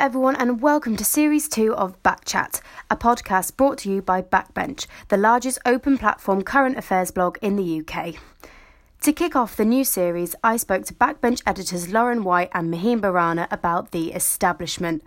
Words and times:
everyone, 0.00 0.34
and 0.36 0.62
welcome 0.62 0.96
to 0.96 1.04
Series 1.04 1.46
2 1.46 1.74
of 1.74 2.02
Backchat, 2.02 2.62
a 2.90 2.96
podcast 2.96 3.54
brought 3.58 3.76
to 3.76 3.90
you 3.90 4.00
by 4.00 4.22
Backbench, 4.22 4.86
the 5.08 5.18
largest 5.18 5.58
open 5.66 5.98
platform 5.98 6.40
current 6.40 6.78
affairs 6.78 7.10
blog 7.10 7.36
in 7.42 7.56
the 7.56 7.80
UK. 7.80 8.14
To 9.02 9.12
kick 9.12 9.36
off 9.36 9.58
the 9.58 9.64
new 9.66 9.84
series, 9.84 10.34
I 10.42 10.56
spoke 10.56 10.86
to 10.86 10.94
Backbench 10.94 11.42
editors 11.44 11.92
Lauren 11.92 12.24
White 12.24 12.48
and 12.54 12.72
Maheen 12.72 13.02
Barana 13.02 13.46
about 13.50 13.90
the 13.90 14.14
establishment. 14.14 15.04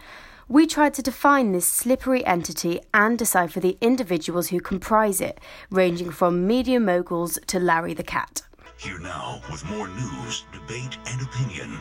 We 0.47 0.67
tried 0.67 0.93
to 0.93 1.01
define 1.01 1.53
this 1.53 1.67
slippery 1.67 2.23
entity 2.23 2.79
and 2.93 3.17
decipher 3.17 3.59
the 3.59 3.79
individuals 3.81 4.49
who 4.49 4.59
comprise 4.59 5.21
it, 5.21 5.39
ranging 5.71 6.11
from 6.11 6.45
media 6.45 6.79
moguls 6.79 7.39
to 7.47 7.59
Larry 7.59 7.95
the 7.95 8.03
Cat. 8.03 8.43
Here 8.77 8.99
now 8.99 9.41
with 9.51 9.65
more 9.65 9.87
news, 9.87 10.45
debate, 10.53 10.99
and 11.07 11.19
opinion. 11.19 11.79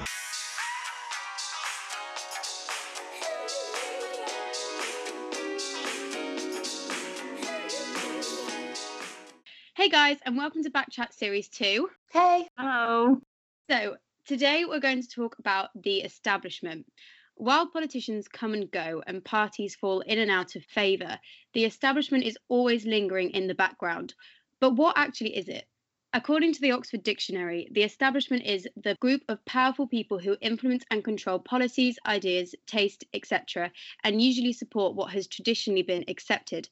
Hey 9.82 9.88
guys, 9.88 10.18
and 10.24 10.36
welcome 10.36 10.62
to 10.62 10.70
Backchat 10.70 11.12
Series 11.12 11.48
2. 11.48 11.88
Hey. 12.12 12.46
Hello. 12.56 13.20
So, 13.68 13.96
today 14.24 14.64
we're 14.64 14.78
going 14.78 15.02
to 15.02 15.08
talk 15.08 15.40
about 15.40 15.70
the 15.74 16.02
establishment. 16.02 16.86
While 17.34 17.68
politicians 17.68 18.28
come 18.28 18.54
and 18.54 18.70
go 18.70 19.02
and 19.08 19.24
parties 19.24 19.74
fall 19.74 19.98
in 19.98 20.20
and 20.20 20.30
out 20.30 20.54
of 20.54 20.64
favour, 20.66 21.18
the 21.52 21.64
establishment 21.64 22.22
is 22.22 22.38
always 22.48 22.86
lingering 22.86 23.30
in 23.30 23.48
the 23.48 23.56
background. 23.56 24.14
But 24.60 24.76
what 24.76 24.96
actually 24.96 25.36
is 25.36 25.48
it? 25.48 25.66
According 26.12 26.52
to 26.52 26.60
the 26.60 26.70
Oxford 26.70 27.02
Dictionary, 27.02 27.66
the 27.72 27.82
establishment 27.82 28.44
is 28.44 28.68
the 28.76 28.94
group 29.00 29.22
of 29.28 29.44
powerful 29.46 29.88
people 29.88 30.20
who 30.20 30.36
influence 30.40 30.84
and 30.92 31.02
control 31.02 31.40
policies, 31.40 31.98
ideas, 32.06 32.54
taste, 32.66 33.02
etc., 33.14 33.72
and 34.04 34.22
usually 34.22 34.52
support 34.52 34.94
what 34.94 35.10
has 35.10 35.26
traditionally 35.26 35.82
been 35.82 36.04
accepted. 36.06 36.68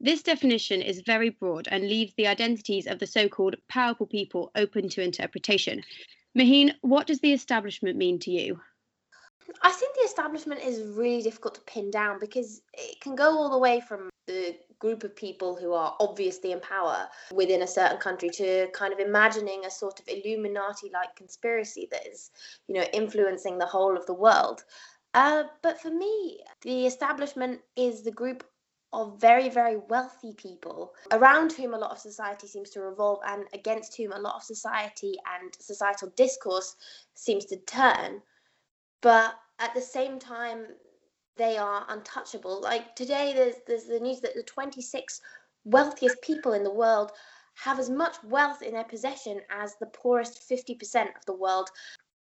This 0.00 0.22
definition 0.22 0.80
is 0.80 1.02
very 1.04 1.30
broad 1.30 1.68
and 1.70 1.88
leaves 1.88 2.14
the 2.16 2.28
identities 2.28 2.86
of 2.86 3.00
the 3.00 3.06
so 3.06 3.28
called 3.28 3.56
powerful 3.68 4.06
people 4.06 4.52
open 4.54 4.88
to 4.90 5.02
interpretation. 5.02 5.82
Maheen, 6.36 6.74
what 6.82 7.08
does 7.08 7.20
the 7.20 7.32
establishment 7.32 7.96
mean 7.96 8.18
to 8.20 8.30
you? 8.30 8.60
I 9.62 9.70
think 9.70 9.94
the 9.94 10.02
establishment 10.02 10.60
is 10.62 10.82
really 10.82 11.22
difficult 11.22 11.54
to 11.54 11.60
pin 11.62 11.90
down 11.90 12.18
because 12.20 12.60
it 12.74 13.00
can 13.00 13.16
go 13.16 13.30
all 13.30 13.50
the 13.50 13.58
way 13.58 13.80
from 13.80 14.10
the 14.26 14.56
group 14.78 15.02
of 15.02 15.16
people 15.16 15.56
who 15.56 15.72
are 15.72 15.96
obviously 15.98 16.52
in 16.52 16.60
power 16.60 17.08
within 17.32 17.62
a 17.62 17.66
certain 17.66 17.98
country 17.98 18.28
to 18.28 18.68
kind 18.72 18.92
of 18.92 19.00
imagining 19.00 19.64
a 19.64 19.70
sort 19.70 19.98
of 19.98 20.06
Illuminati 20.06 20.90
like 20.92 21.16
conspiracy 21.16 21.88
that 21.90 22.06
is, 22.06 22.30
you 22.68 22.74
know, 22.74 22.86
influencing 22.92 23.58
the 23.58 23.66
whole 23.66 23.96
of 23.96 24.06
the 24.06 24.14
world. 24.14 24.62
Uh, 25.14 25.44
but 25.62 25.80
for 25.80 25.90
me, 25.90 26.40
the 26.62 26.86
establishment 26.86 27.60
is 27.74 28.02
the 28.02 28.12
group 28.12 28.44
of 28.92 29.20
very, 29.20 29.48
very 29.48 29.76
wealthy 29.76 30.32
people 30.34 30.94
around 31.12 31.52
whom 31.52 31.74
a 31.74 31.78
lot 31.78 31.90
of 31.90 31.98
society 31.98 32.46
seems 32.46 32.70
to 32.70 32.80
revolve 32.80 33.20
and 33.26 33.44
against 33.52 33.96
whom 33.96 34.12
a 34.12 34.18
lot 34.18 34.36
of 34.36 34.42
society 34.42 35.14
and 35.40 35.54
societal 35.60 36.10
discourse 36.16 36.76
seems 37.14 37.44
to 37.46 37.56
turn. 37.58 38.22
But 39.02 39.34
at 39.58 39.74
the 39.74 39.80
same 39.80 40.18
time, 40.18 40.66
they 41.36 41.58
are 41.58 41.84
untouchable. 41.88 42.60
Like 42.60 42.96
today, 42.96 43.32
there's, 43.34 43.56
there's 43.66 43.84
the 43.84 44.00
news 44.00 44.20
that 44.20 44.34
the 44.34 44.42
26 44.42 45.20
wealthiest 45.64 46.20
people 46.22 46.52
in 46.54 46.64
the 46.64 46.72
world 46.72 47.12
have 47.54 47.78
as 47.78 47.90
much 47.90 48.16
wealth 48.24 48.62
in 48.62 48.72
their 48.72 48.84
possession 48.84 49.40
as 49.50 49.76
the 49.76 49.86
poorest 49.86 50.48
50% 50.48 51.02
of 51.16 51.24
the 51.26 51.34
world. 51.34 51.70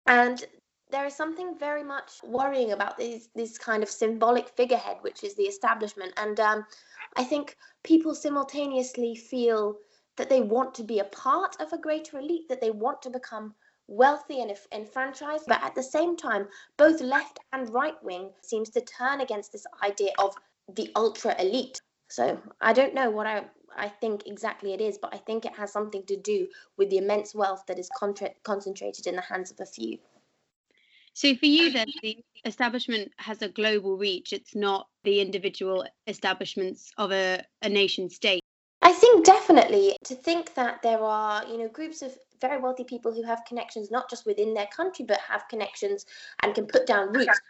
And 0.06 0.44
there 0.92 1.06
is 1.06 1.14
something 1.16 1.58
very 1.58 1.82
much 1.82 2.22
worrying 2.22 2.72
about 2.72 2.96
this 2.98 3.28
this 3.34 3.58
kind 3.58 3.82
of 3.82 3.88
symbolic 3.88 4.48
figurehead, 4.50 4.98
which 5.00 5.24
is 5.24 5.34
the 5.34 5.44
establishment. 5.44 6.12
And 6.16 6.38
um, 6.38 6.66
I 7.16 7.24
think 7.24 7.56
people 7.82 8.14
simultaneously 8.14 9.16
feel 9.16 9.76
that 10.16 10.28
they 10.28 10.42
want 10.42 10.74
to 10.74 10.84
be 10.84 10.98
a 10.98 11.04
part 11.04 11.56
of 11.60 11.72
a 11.72 11.78
greater 11.78 12.18
elite, 12.18 12.48
that 12.48 12.60
they 12.60 12.70
want 12.70 13.02
to 13.02 13.10
become 13.10 13.54
wealthy 13.88 14.42
and 14.42 14.52
enfranchised. 14.72 15.44
But 15.48 15.64
at 15.64 15.74
the 15.74 15.82
same 15.82 16.16
time, 16.16 16.46
both 16.76 17.00
left 17.00 17.40
and 17.52 17.72
right 17.72 18.00
wing 18.04 18.30
seems 18.42 18.68
to 18.70 18.82
turn 18.82 19.22
against 19.22 19.52
this 19.52 19.66
idea 19.82 20.12
of 20.18 20.34
the 20.74 20.90
ultra 20.94 21.34
elite. 21.40 21.80
So 22.08 22.38
I 22.60 22.72
don't 22.74 22.94
know 22.94 23.10
what 23.10 23.26
I 23.26 23.46
I 23.74 23.88
think 23.88 24.26
exactly 24.26 24.74
it 24.74 24.82
is, 24.82 24.98
but 24.98 25.14
I 25.14 25.18
think 25.18 25.46
it 25.46 25.56
has 25.56 25.72
something 25.72 26.04
to 26.04 26.16
do 26.16 26.46
with 26.76 26.90
the 26.90 26.98
immense 26.98 27.34
wealth 27.34 27.64
that 27.66 27.78
is 27.78 27.88
contra- 27.98 28.34
concentrated 28.42 29.06
in 29.06 29.16
the 29.16 29.22
hands 29.22 29.50
of 29.50 29.60
a 29.60 29.66
few. 29.66 29.98
So 31.14 31.34
for 31.34 31.46
you 31.46 31.70
then 31.72 31.88
the 32.02 32.24
establishment 32.44 33.12
has 33.18 33.42
a 33.42 33.48
global 33.48 33.96
reach. 33.96 34.32
It's 34.32 34.54
not 34.54 34.88
the 35.04 35.20
individual 35.20 35.86
establishments 36.06 36.90
of 36.98 37.12
a, 37.12 37.44
a 37.62 37.68
nation 37.68 38.08
state. 38.08 38.40
I 38.82 38.92
think 38.92 39.24
definitely 39.24 39.96
to 40.04 40.14
think 40.14 40.54
that 40.54 40.82
there 40.82 40.98
are, 40.98 41.44
you 41.46 41.58
know, 41.58 41.68
groups 41.68 42.02
of 42.02 42.16
very 42.40 42.60
wealthy 42.60 42.84
people 42.84 43.12
who 43.12 43.22
have 43.22 43.44
connections 43.46 43.90
not 43.90 44.10
just 44.10 44.26
within 44.26 44.54
their 44.54 44.66
country 44.66 45.04
but 45.06 45.18
have 45.20 45.46
connections 45.48 46.04
and 46.42 46.54
can 46.54 46.66
put 46.66 46.86
down 46.86 47.12
roots, 47.12 47.40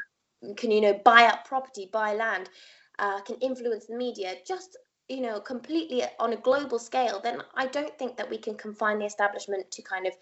can 0.57 0.71
you 0.71 0.81
know 0.81 1.01
buy 1.05 1.25
up 1.25 1.47
property, 1.47 1.89
buy 1.91 2.15
land, 2.15 2.51
uh, 2.99 3.21
can 3.23 3.37
influence 3.37 3.87
the 3.87 3.97
media, 3.97 4.35
just 4.47 4.77
you 5.09 5.23
know 5.23 5.41
completely 5.41 6.03
on 6.19 6.33
a 6.35 6.37
global 6.37 6.79
scale. 6.79 7.21
Then 7.23 7.43
I 7.55 7.67
don't 7.67 7.97
think 7.99 8.17
that 8.19 8.29
we 8.29 8.37
can 8.39 8.57
confine 8.57 8.99
the 8.99 9.07
establishment 9.07 9.71
to 9.71 9.83
kind 9.83 10.07
of 10.07 10.13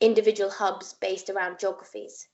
individual 0.00 0.50
hubs 0.50 0.94
based 0.94 1.28
around 1.28 1.58
geographies. 1.58 2.28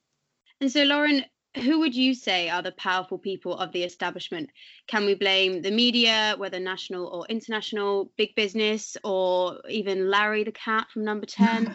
And 0.62 0.70
so, 0.70 0.84
Lauren, 0.84 1.24
who 1.56 1.80
would 1.80 1.92
you 1.92 2.14
say 2.14 2.48
are 2.48 2.62
the 2.62 2.70
powerful 2.70 3.18
people 3.18 3.56
of 3.56 3.72
the 3.72 3.82
establishment? 3.82 4.48
Can 4.86 5.04
we 5.04 5.16
blame 5.16 5.60
the 5.60 5.72
media, 5.72 6.36
whether 6.38 6.60
national 6.60 7.08
or 7.08 7.26
international, 7.26 8.12
big 8.16 8.36
business, 8.36 8.96
or 9.02 9.60
even 9.68 10.08
Larry 10.08 10.44
the 10.44 10.52
cat 10.52 10.86
from 10.92 11.02
number 11.02 11.26
10? 11.26 11.74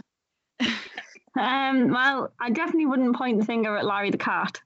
um, 1.37 1.89
well, 1.89 2.31
I 2.39 2.49
definitely 2.49 2.85
wouldn't 2.85 3.17
point 3.17 3.41
the 3.41 3.45
finger 3.45 3.75
at 3.75 3.83
Larry 3.83 4.09
the 4.09 4.17
cat. 4.17 4.61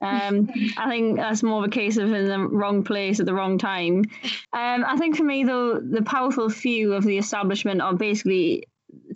Um, 0.00 0.48
I 0.76 0.88
think 0.88 1.16
that's 1.16 1.42
more 1.42 1.64
of 1.64 1.68
a 1.68 1.72
case 1.72 1.96
of 1.96 2.12
in 2.12 2.26
the 2.26 2.38
wrong 2.38 2.84
place 2.84 3.18
at 3.18 3.26
the 3.26 3.34
wrong 3.34 3.58
time. 3.58 4.04
Um, 4.52 4.86
I 4.86 4.96
think 4.96 5.16
for 5.16 5.24
me, 5.24 5.44
though, 5.44 5.78
the 5.78 6.00
powerful 6.00 6.48
few 6.48 6.94
of 6.94 7.04
the 7.04 7.18
establishment 7.18 7.82
are 7.82 7.92
basically 7.92 8.64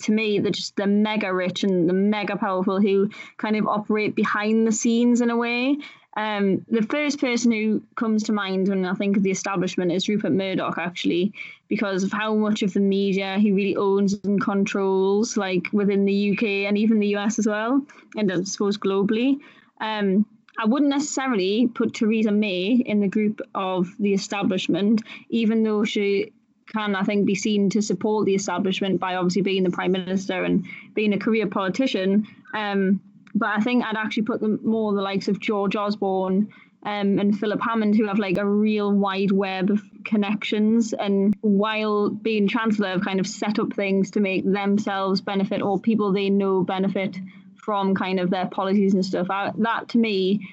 to 0.02 0.12
me 0.12 0.38
they're 0.38 0.50
just 0.50 0.76
the 0.76 0.86
mega 0.86 1.32
rich 1.32 1.64
and 1.64 1.88
the 1.88 1.92
mega 1.92 2.36
powerful 2.36 2.80
who 2.80 3.10
kind 3.36 3.56
of 3.56 3.66
operate 3.66 4.14
behind 4.14 4.66
the 4.66 4.72
scenes 4.72 5.20
in 5.20 5.30
a 5.30 5.36
way. 5.36 5.76
Um, 6.16 6.66
the 6.68 6.82
first 6.82 7.20
person 7.20 7.52
who 7.52 7.82
comes 7.94 8.24
to 8.24 8.32
mind 8.32 8.68
when 8.68 8.84
I 8.84 8.94
think 8.94 9.16
of 9.16 9.22
the 9.22 9.30
establishment 9.30 9.92
is 9.92 10.08
Rupert 10.08 10.32
Murdoch, 10.32 10.76
actually, 10.76 11.32
because 11.68 12.02
of 12.02 12.12
how 12.12 12.34
much 12.34 12.62
of 12.62 12.72
the 12.72 12.80
media 12.80 13.38
he 13.38 13.52
really 13.52 13.76
owns 13.76 14.18
and 14.24 14.40
controls, 14.40 15.36
like 15.36 15.68
within 15.72 16.04
the 16.04 16.32
UK 16.32 16.42
and 16.68 16.76
even 16.76 16.98
the 16.98 17.14
US 17.16 17.38
as 17.38 17.46
well, 17.46 17.80
and 18.16 18.32
I 18.32 18.42
suppose 18.42 18.76
globally. 18.76 19.38
Um, 19.80 20.26
I 20.58 20.66
wouldn't 20.66 20.90
necessarily 20.90 21.68
put 21.68 21.94
Theresa 21.94 22.32
May 22.32 22.82
in 22.84 23.00
the 23.00 23.08
group 23.08 23.40
of 23.54 23.94
the 23.98 24.12
establishment, 24.12 25.02
even 25.30 25.62
though 25.62 25.84
she 25.84 26.32
can, 26.72 26.94
I 26.94 27.02
think, 27.02 27.26
be 27.26 27.34
seen 27.34 27.70
to 27.70 27.82
support 27.82 28.26
the 28.26 28.34
establishment 28.34 29.00
by 29.00 29.16
obviously 29.16 29.42
being 29.42 29.64
the 29.64 29.70
prime 29.70 29.92
minister 29.92 30.44
and 30.44 30.66
being 30.94 31.12
a 31.12 31.18
career 31.18 31.46
politician. 31.46 32.26
Um, 32.54 33.00
but 33.34 33.50
I 33.50 33.60
think 33.60 33.84
I'd 33.84 33.96
actually 33.96 34.24
put 34.24 34.40
them 34.40 34.60
more 34.64 34.92
the 34.92 35.02
likes 35.02 35.28
of 35.28 35.40
George 35.40 35.76
Osborne 35.76 36.48
um, 36.82 37.18
and 37.18 37.38
Philip 37.38 37.60
Hammond, 37.60 37.96
who 37.96 38.06
have 38.06 38.18
like 38.18 38.38
a 38.38 38.46
real 38.46 38.92
wide 38.92 39.30
web 39.30 39.70
of 39.70 39.82
connections, 40.04 40.92
and 40.92 41.36
while 41.42 42.08
being 42.10 42.48
chancellor, 42.48 42.88
have 42.88 43.04
kind 43.04 43.20
of 43.20 43.26
set 43.26 43.58
up 43.58 43.74
things 43.74 44.12
to 44.12 44.20
make 44.20 44.50
themselves 44.50 45.20
benefit 45.20 45.62
or 45.62 45.78
people 45.78 46.12
they 46.12 46.30
know 46.30 46.62
benefit 46.62 47.18
from 47.56 47.94
kind 47.94 48.18
of 48.18 48.30
their 48.30 48.46
policies 48.46 48.94
and 48.94 49.04
stuff. 49.04 49.28
I, 49.30 49.52
that 49.58 49.90
to 49.90 49.98
me 49.98 50.48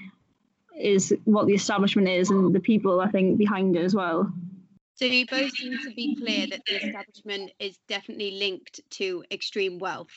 is 0.78 1.16
what 1.24 1.48
the 1.48 1.54
establishment 1.54 2.10
is, 2.10 2.30
and 2.30 2.54
the 2.54 2.60
people 2.60 3.00
I 3.00 3.10
think 3.10 3.38
behind 3.38 3.76
it 3.76 3.84
as 3.84 3.96
well. 3.96 4.32
So 4.98 5.06
you 5.06 5.28
both 5.28 5.52
seem 5.52 5.78
to 5.84 5.92
be 5.94 6.16
clear 6.16 6.48
that 6.48 6.62
the 6.66 6.76
establishment 6.76 7.52
is 7.60 7.78
definitely 7.88 8.32
linked 8.32 8.82
to 8.92 9.24
extreme 9.32 9.78
wealth. 9.78 10.10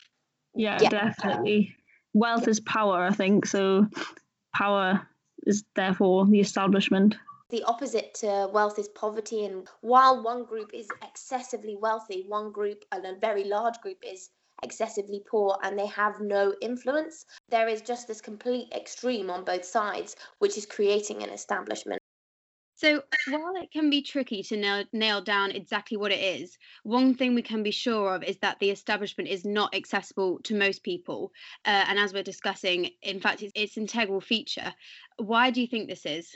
Yeah, 0.55 0.79
yeah, 0.81 0.89
definitely. 0.89 1.77
Wealth 2.15 2.49
is 2.49 2.61
power, 2.61 3.05
I 3.05 3.11
think. 3.13 3.45
So 3.45 3.87
power 4.55 5.07
is 5.47 5.65
therefore 5.77 6.27
the 6.27 6.41
establishment. 6.41 7.15
The 7.51 7.63
opposite 7.65 8.15
to 8.15 8.49
wealth 8.53 8.79
is 8.79 8.89
poverty. 8.89 9.45
And 9.45 9.69
while 9.83 10.23
one 10.23 10.45
group 10.45 10.71
is 10.73 10.89
excessively 11.03 11.77
wealthy, 11.77 12.25
one 12.27 12.51
group, 12.51 12.83
and 12.91 13.05
a 13.05 13.19
very 13.21 13.45
large 13.45 13.79
group, 13.83 13.99
is 14.03 14.31
excessively 14.63 15.23
poor 15.31 15.59
and 15.63 15.79
they 15.79 15.87
have 15.87 16.21
no 16.21 16.55
influence, 16.63 17.27
there 17.51 17.69
is 17.69 17.83
just 17.83 18.09
this 18.09 18.21
complete 18.21 18.73
extreme 18.73 19.31
on 19.31 19.45
both 19.45 19.65
sides, 19.65 20.17
which 20.39 20.57
is 20.57 20.65
creating 20.65 21.23
an 21.23 21.31
establishment. 21.31 22.00
So, 22.81 23.03
while 23.29 23.57
it 23.57 23.71
can 23.71 23.91
be 23.91 24.01
tricky 24.01 24.43
to 24.45 24.57
nail, 24.57 24.85
nail 24.95 25.21
down 25.21 25.51
exactly 25.51 25.99
what 25.99 26.13
it 26.13 26.41
is, 26.41 26.57
one 26.83 27.15
thing 27.15 27.35
we 27.35 27.43
can 27.43 27.63
be 27.63 27.73
sure 27.73 28.15
of 28.15 28.23
is 28.23 28.39
that 28.39 28.59
the 28.59 28.71
establishment 28.71 29.29
is 29.29 29.45
not 29.45 29.75
accessible 29.75 30.39
to 30.45 30.55
most 30.55 30.83
people. 30.83 31.31
Uh, 31.67 31.85
and 31.89 31.99
as 31.99 32.15
we're 32.15 32.23
discussing, 32.23 32.89
in 33.03 33.21
fact, 33.21 33.43
it's 33.43 33.53
its 33.55 33.77
integral 33.77 34.23
feature. 34.23 34.73
Why 35.19 35.51
do 35.51 35.61
you 35.61 35.67
think 35.67 35.91
this 35.91 36.07
is? 36.07 36.35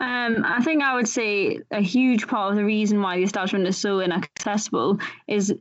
Um, 0.00 0.42
I 0.42 0.62
think 0.62 0.82
I 0.82 0.94
would 0.94 1.08
say 1.08 1.60
a 1.70 1.82
huge 1.82 2.26
part 2.26 2.52
of 2.52 2.56
the 2.56 2.64
reason 2.64 3.02
why 3.02 3.18
the 3.18 3.24
establishment 3.24 3.66
is 3.66 3.76
so 3.76 4.00
inaccessible 4.00 5.00
is 5.28 5.52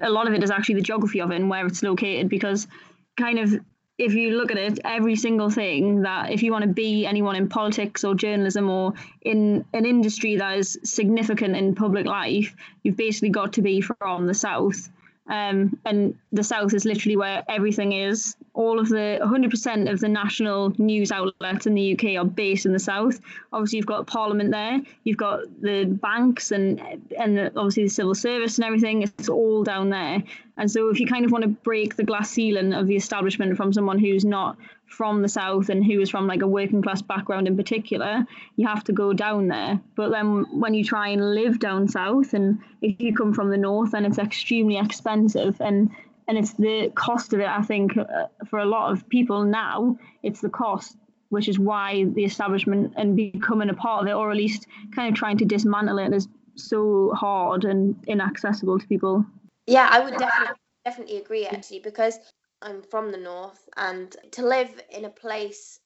a 0.00 0.10
lot 0.10 0.26
of 0.26 0.34
it 0.34 0.42
is 0.42 0.50
actually 0.50 0.76
the 0.76 0.80
geography 0.80 1.20
of 1.20 1.30
it 1.30 1.36
and 1.36 1.48
where 1.48 1.64
it's 1.64 1.84
located 1.84 2.28
because 2.28 2.66
kind 3.16 3.38
of 3.38 3.60
if 3.96 4.14
you 4.14 4.36
look 4.36 4.50
at 4.50 4.58
it, 4.58 4.80
every 4.84 5.14
single 5.14 5.50
thing 5.50 6.02
that 6.02 6.32
if 6.32 6.42
you 6.42 6.50
want 6.50 6.62
to 6.62 6.68
be 6.68 7.06
anyone 7.06 7.36
in 7.36 7.48
politics 7.48 8.02
or 8.02 8.14
journalism 8.14 8.68
or 8.68 8.94
in 9.22 9.64
an 9.72 9.86
industry 9.86 10.36
that 10.36 10.58
is 10.58 10.78
significant 10.82 11.54
in 11.56 11.74
public 11.74 12.06
life, 12.06 12.54
you've 12.82 12.96
basically 12.96 13.28
got 13.28 13.52
to 13.52 13.62
be 13.62 13.80
from 13.80 14.26
the 14.26 14.34
south. 14.34 14.90
Um, 15.28 15.78
and 15.84 16.18
the 16.32 16.42
south 16.42 16.74
is 16.74 16.84
literally 16.84 17.16
where 17.16 17.44
everything 17.48 17.92
is. 17.92 18.36
All 18.54 18.78
of 18.78 18.88
the 18.88 19.18
100% 19.20 19.90
of 19.90 19.98
the 19.98 20.08
national 20.08 20.72
news 20.78 21.10
outlets 21.10 21.66
in 21.66 21.74
the 21.74 21.92
UK 21.92 22.16
are 22.22 22.24
based 22.24 22.66
in 22.66 22.72
the 22.72 22.78
south. 22.78 23.20
Obviously, 23.52 23.78
you've 23.78 23.86
got 23.86 24.06
Parliament 24.06 24.52
there, 24.52 24.80
you've 25.02 25.16
got 25.16 25.40
the 25.60 25.84
banks, 25.84 26.52
and 26.52 26.80
and 27.18 27.36
the, 27.36 27.52
obviously 27.56 27.84
the 27.84 27.90
civil 27.90 28.14
service 28.14 28.58
and 28.58 28.64
everything. 28.64 29.02
It's 29.02 29.28
all 29.28 29.64
down 29.64 29.90
there. 29.90 30.22
And 30.56 30.70
so, 30.70 30.88
if 30.88 31.00
you 31.00 31.06
kind 31.08 31.24
of 31.24 31.32
want 31.32 31.42
to 31.42 31.48
break 31.48 31.96
the 31.96 32.04
glass 32.04 32.30
ceiling 32.30 32.72
of 32.72 32.86
the 32.86 32.94
establishment 32.94 33.56
from 33.56 33.72
someone 33.72 33.98
who's 33.98 34.24
not 34.24 34.56
from 34.86 35.22
the 35.22 35.28
south 35.28 35.68
and 35.68 35.84
who 35.84 36.00
is 36.00 36.08
from 36.08 36.28
like 36.28 36.42
a 36.42 36.46
working 36.46 36.80
class 36.80 37.02
background 37.02 37.48
in 37.48 37.56
particular, 37.56 38.24
you 38.54 38.66
have 38.68 38.84
to 38.84 38.92
go 38.92 39.12
down 39.12 39.48
there. 39.48 39.80
But 39.96 40.10
then 40.10 40.46
when 40.60 40.74
you 40.74 40.84
try 40.84 41.08
and 41.08 41.34
live 41.34 41.58
down 41.58 41.88
south, 41.88 42.34
and 42.34 42.60
if 42.80 43.00
you 43.00 43.14
come 43.14 43.34
from 43.34 43.50
the 43.50 43.56
north, 43.56 43.90
then 43.90 44.04
it's 44.04 44.18
extremely 44.18 44.76
expensive 44.78 45.60
and 45.60 45.90
and 46.26 46.38
it's 46.38 46.54
the 46.54 46.90
cost 46.94 47.32
of 47.32 47.40
it. 47.40 47.48
I 47.48 47.62
think 47.62 47.96
uh, 47.96 48.26
for 48.48 48.58
a 48.58 48.64
lot 48.64 48.92
of 48.92 49.08
people 49.08 49.44
now, 49.44 49.98
it's 50.22 50.40
the 50.40 50.48
cost, 50.48 50.96
which 51.28 51.48
is 51.48 51.58
why 51.58 52.04
the 52.04 52.24
establishment 52.24 52.94
and 52.96 53.16
becoming 53.16 53.70
a 53.70 53.74
part 53.74 54.02
of 54.02 54.08
it, 54.08 54.14
or 54.14 54.30
at 54.30 54.36
least 54.36 54.66
kind 54.94 55.08
of 55.08 55.18
trying 55.18 55.38
to 55.38 55.44
dismantle 55.44 55.98
it, 55.98 56.12
is 56.12 56.28
so 56.56 57.12
hard 57.14 57.64
and 57.64 57.96
inaccessible 58.06 58.78
to 58.78 58.86
people. 58.86 59.24
Yeah, 59.66 59.88
I 59.90 60.00
would 60.00 60.16
definitely 60.16 60.56
definitely 60.84 61.16
agree 61.16 61.46
actually 61.46 61.80
because 61.80 62.18
I'm 62.60 62.82
from 62.82 63.10
the 63.10 63.18
north, 63.18 63.68
and 63.76 64.14
to 64.32 64.46
live 64.46 64.70
in 64.90 65.04
a 65.04 65.10
place 65.10 65.80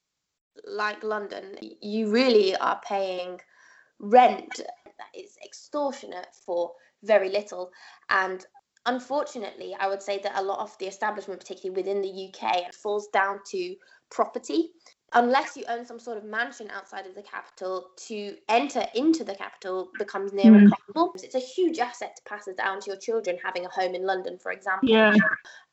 like 0.66 1.02
London, 1.04 1.56
you 1.80 2.10
really 2.10 2.56
are 2.56 2.80
paying 2.84 3.40
rent 4.00 4.56
that 4.56 5.18
is 5.18 5.36
extortionate 5.44 6.34
for 6.44 6.72
very 7.02 7.30
little. 7.30 7.70
And 8.10 8.44
unfortunately, 8.88 9.76
I 9.78 9.86
would 9.86 10.02
say 10.02 10.18
that 10.22 10.32
a 10.34 10.42
lot 10.42 10.60
of 10.60 10.76
the 10.78 10.86
establishment, 10.86 11.40
particularly 11.40 11.76
within 11.76 12.00
the 12.00 12.28
UK, 12.28 12.74
falls 12.74 13.08
down 13.08 13.40
to 13.50 13.76
property. 14.10 14.70
Unless 15.14 15.56
you 15.56 15.64
own 15.68 15.86
some 15.86 15.98
sort 15.98 16.18
of 16.18 16.24
mansion 16.24 16.70
outside 16.70 17.06
of 17.06 17.14
the 17.14 17.22
capital, 17.22 17.90
to 18.08 18.36
enter 18.48 18.84
into 18.94 19.24
the 19.24 19.34
capital 19.34 19.90
becomes 19.98 20.32
near 20.34 20.52
mm. 20.52 20.62
impossible. 20.62 21.14
It's 21.22 21.34
a 21.34 21.38
huge 21.38 21.78
asset 21.78 22.16
to 22.16 22.22
pass 22.28 22.46
it 22.46 22.58
down 22.58 22.80
to 22.80 22.90
your 22.90 22.98
children 22.98 23.38
having 23.42 23.64
a 23.64 23.70
home 23.70 23.94
in 23.94 24.04
London, 24.04 24.38
for 24.38 24.52
example. 24.52 24.88
Yeah. 24.88 25.14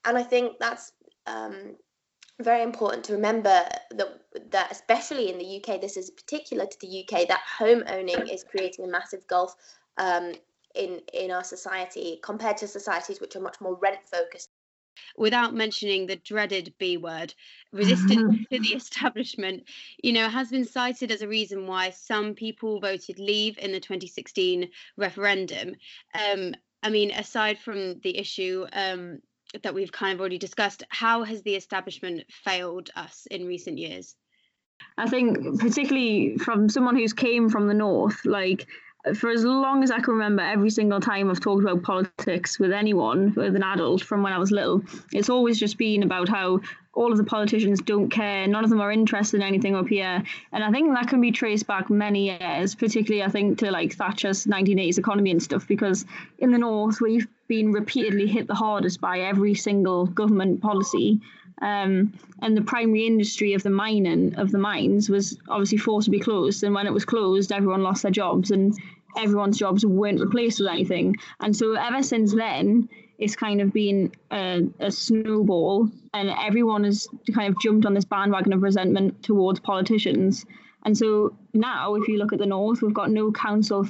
And 0.06 0.18
I 0.18 0.23
think 0.23 0.53
that's 0.59 0.94
um, 1.27 1.75
very 2.41 2.63
important 2.63 3.03
to 3.06 3.13
remember 3.13 3.68
that 3.91 4.21
that 4.51 4.71
especially 4.71 5.29
in 5.29 5.38
the 5.38 5.61
UK, 5.61 5.81
this 5.81 5.97
is 5.97 6.11
particular 6.11 6.65
to 6.65 6.77
the 6.79 7.03
UK, 7.03 7.27
that 7.27 7.41
home 7.59 7.83
owning 7.88 8.27
is 8.29 8.45
creating 8.50 8.85
a 8.85 8.89
massive 8.89 9.27
gulf 9.27 9.53
um, 9.97 10.33
in 10.75 11.01
in 11.13 11.31
our 11.31 11.44
society 11.44 12.19
compared 12.22 12.57
to 12.57 12.68
societies 12.68 13.19
which 13.19 13.36
are 13.36 13.42
much 13.42 13.60
more 13.62 13.75
rent 13.75 14.00
focused. 14.12 14.50
Without 15.18 15.54
mentioning 15.54 16.07
the 16.07 16.16
dreaded 16.16 16.74
B 16.77 16.98
word, 16.98 17.33
resistance 17.74 18.38
to 18.51 18.60
the 18.60 18.74
establishment, 18.74 19.63
you 20.01 20.13
know, 20.13 20.30
has 20.30 20.50
been 20.50 20.66
cited 20.66 21.12
as 21.12 21.22
a 21.22 21.27
reason 21.27 21.68
why 21.68 21.89
some 21.89 22.33
people 22.33 22.80
voted 22.80 23.19
leave 23.19 23.57
in 23.57 23.72
the 23.74 23.80
2016 23.80 24.69
referendum. 24.95 25.75
Um, 26.13 26.56
I 26.81 26.89
mean, 26.89 27.12
aside 27.12 27.60
from 27.60 28.00
the 28.01 28.18
issue 28.18 28.68
um, 28.71 29.19
that 29.63 29.74
we've 29.74 29.92
kind 29.92 30.13
of 30.13 30.19
already 30.21 30.38
discussed, 30.38 30.83
how 30.89 31.24
has 31.24 31.42
the 31.42 31.56
establishment 31.56 32.24
failed 32.30 32.89
us 32.95 33.28
in 33.30 33.48
recent 33.48 33.78
years? 33.78 34.16
I 34.98 35.10
think, 35.10 35.60
particularly 35.60 36.38
from 36.38 36.69
someone 36.69 36.95
who's 36.95 37.13
came 37.13 37.50
from 37.50 37.68
the 37.68 37.74
north, 37.74 38.25
like 38.25 38.68
for 39.13 39.30
as 39.30 39.44
long 39.44 39.84
as 39.84 39.92
I 39.92 40.00
can 40.00 40.16
remember, 40.16 40.42
every 40.42 40.69
single 40.69 41.00
time 41.00 41.30
I've 41.30 41.40
talked 41.40 41.63
about 41.63 41.84
politics 41.84 42.57
with 42.60 42.72
anyone, 42.72 43.34
with 43.36 43.56
an 43.56 43.63
adult 43.63 44.02
from 44.02 44.24
when 44.24 44.34
I 44.34 44.40
was 44.40 44.52
little, 44.52 44.84
it's 45.13 45.30
always 45.30 45.60
just 45.60 45.78
been 45.78 46.02
about 46.02 46.28
how 46.28 46.62
all 46.94 47.12
of 47.12 47.18
the 47.18 47.24
politicians 47.24 47.81
don't 47.81 48.10
care, 48.10 48.48
none 48.48 48.63
of 48.63 48.69
them 48.69 48.81
are 48.81 48.92
interested 48.92 49.38
in 49.38 49.44
anything 49.44 49.75
up 49.75 49.88
here. 49.88 50.24
And 50.52 50.63
I 50.63 50.72
think 50.72 50.94
that 50.94 51.07
can 51.07 51.22
be 51.22 51.31
traced 51.31 51.68
back 51.68 51.90
many 51.90 52.38
years, 52.40 52.74
particularly 52.74 53.24
I 53.24 53.30
think 53.30 53.60
to 53.60 53.69
like 53.69 53.94
Thatcher's 53.94 54.46
1980s 54.46 54.98
economy 54.98 55.31
and 55.31 55.44
stuff, 55.44 55.68
because 55.68 56.06
in 56.40 56.52
the 56.52 56.57
north 56.57 57.02
we've 57.02 57.28
been 57.48 57.74
repeatedly 57.74 58.28
hit 58.28 58.48
the 58.48 58.56
hardest 58.56 59.02
by 59.02 59.19
every 59.19 59.54
single 59.54 60.07
government 60.07 60.62
policy. 60.62 61.19
Um, 61.62 62.13
and 62.42 62.56
the 62.56 62.62
primary 62.62 63.07
industry 63.07 63.54
of 63.54 63.63
the 63.63 63.69
mining 63.69 64.36
of 64.36 64.52
the 64.52 64.57
mines 64.57 65.10
was 65.10 65.38
obviously 65.48 65.78
forced 65.78 66.06
to 66.06 66.12
be 66.12 66.19
closed. 66.19 66.63
And 66.63 66.75
when 66.75 66.86
it 66.86 66.94
was 66.94 67.06
closed, 67.06 67.52
everyone 67.52 67.81
lost 67.81 68.04
their 68.04 68.12
jobs, 68.12 68.52
and 68.52 68.78
everyone's 69.17 69.57
jobs 69.57 69.85
weren't 69.85 70.19
replaced 70.19 70.59
with 70.59 70.69
anything. 70.69 71.15
And 71.39 71.56
so 71.56 71.73
ever 71.73 72.03
since 72.03 72.33
then, 72.33 72.89
it's 73.17 73.35
kind 73.35 73.62
of 73.62 73.71
been 73.71 74.12
a, 74.31 74.63
a, 74.79 74.91
snowball, 74.91 75.89
and 76.13 76.29
everyone 76.29 76.83
has 76.83 77.07
kind 77.33 77.53
of 77.53 77.62
jumped 77.62 77.85
on 77.85 77.94
this 77.94 78.06
bandwagon 78.06 78.53
of 78.53 78.62
resentment 78.62 79.23
towards 79.23 79.59
politicians. 79.59 80.45
And 80.83 80.97
so 80.97 81.35
now, 81.53 81.95
if 81.95 82.07
you 82.07 82.17
look 82.17 82.33
at 82.33 82.39
the 82.39 82.45
north, 82.45 82.81
we've 82.81 82.94
got 82.94 83.09
no 83.09 83.31
council 83.31 83.88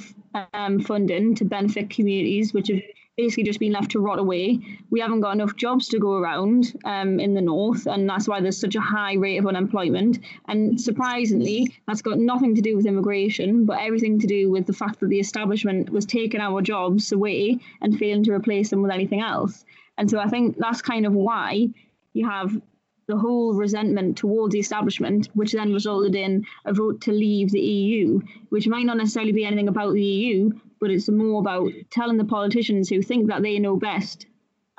um, 0.54 0.80
funding 0.80 1.34
to 1.36 1.44
benefit 1.44 1.90
communities, 1.90 2.54
which 2.54 2.68
have 2.68 2.80
basically 3.16 3.44
just 3.44 3.60
been 3.60 3.72
left 3.72 3.92
to 3.92 4.00
rot 4.00 4.18
away. 4.18 4.60
We 4.90 5.00
haven't 5.00 5.20
got 5.20 5.32
enough 5.32 5.56
jobs 5.56 5.88
to 5.88 5.98
go 5.98 6.14
around 6.18 6.78
um, 6.84 7.18
in 7.18 7.32
the 7.32 7.40
north, 7.40 7.86
and 7.86 8.08
that's 8.08 8.28
why 8.28 8.40
there's 8.40 8.60
such 8.60 8.76
a 8.76 8.80
high 8.80 9.14
rate 9.14 9.38
of 9.38 9.46
unemployment. 9.46 10.18
And 10.48 10.78
surprisingly, 10.78 11.74
that's 11.88 12.02
got 12.02 12.18
nothing 12.18 12.54
to 12.56 12.60
do 12.60 12.76
with 12.76 12.86
immigration, 12.86 13.64
but 13.64 13.80
everything 13.80 14.18
to 14.20 14.26
do 14.26 14.50
with 14.50 14.66
the 14.66 14.74
fact 14.74 15.00
that 15.00 15.08
the 15.08 15.20
establishment 15.20 15.90
was 15.90 16.04
taking 16.04 16.40
our 16.40 16.60
jobs 16.60 17.10
away 17.10 17.58
and 17.80 17.98
failing 17.98 18.24
to 18.24 18.32
replace 18.32 18.68
them 18.68 18.82
with 18.82 18.92
anything 18.92 19.22
else. 19.22 19.64
And 19.96 20.10
so 20.10 20.18
I 20.18 20.28
think 20.28 20.58
that's 20.58 20.82
kind 20.82 21.06
of 21.06 21.14
why 21.14 21.68
you 22.12 22.28
have 22.28 22.60
the 23.06 23.16
whole 23.16 23.54
resentment 23.54 24.18
towards 24.18 24.52
the 24.52 24.58
establishment, 24.58 25.28
which 25.32 25.52
then 25.52 25.72
resulted 25.72 26.14
in 26.14 26.44
a 26.64 26.74
vote 26.74 27.00
to 27.02 27.12
leave 27.12 27.50
the 27.50 27.60
EU, 27.60 28.20
which 28.50 28.66
might 28.66 28.84
not 28.84 28.96
necessarily 28.96 29.32
be 29.32 29.44
anything 29.44 29.68
about 29.68 29.94
the 29.94 30.02
EU, 30.02 30.50
but 30.80 30.90
it's 30.90 31.08
more 31.08 31.40
about 31.40 31.70
telling 31.90 32.16
the 32.16 32.24
politicians 32.24 32.88
who 32.88 33.02
think 33.02 33.28
that 33.28 33.42
they 33.42 33.58
know 33.58 33.76
best 33.76 34.26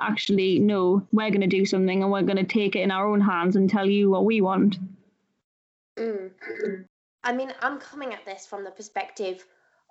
actually 0.00 0.58
no 0.58 1.06
we're 1.12 1.30
going 1.30 1.40
to 1.40 1.46
do 1.46 1.64
something 1.64 2.02
and 2.02 2.12
we're 2.12 2.22
going 2.22 2.36
to 2.36 2.44
take 2.44 2.76
it 2.76 2.80
in 2.80 2.90
our 2.90 3.06
own 3.06 3.20
hands 3.20 3.56
and 3.56 3.68
tell 3.68 3.86
you 3.86 4.10
what 4.10 4.24
we 4.24 4.40
want 4.40 4.78
mm. 5.98 6.30
i 7.24 7.32
mean 7.32 7.52
i'm 7.62 7.78
coming 7.78 8.12
at 8.12 8.24
this 8.24 8.46
from 8.46 8.64
the 8.64 8.70
perspective 8.70 9.44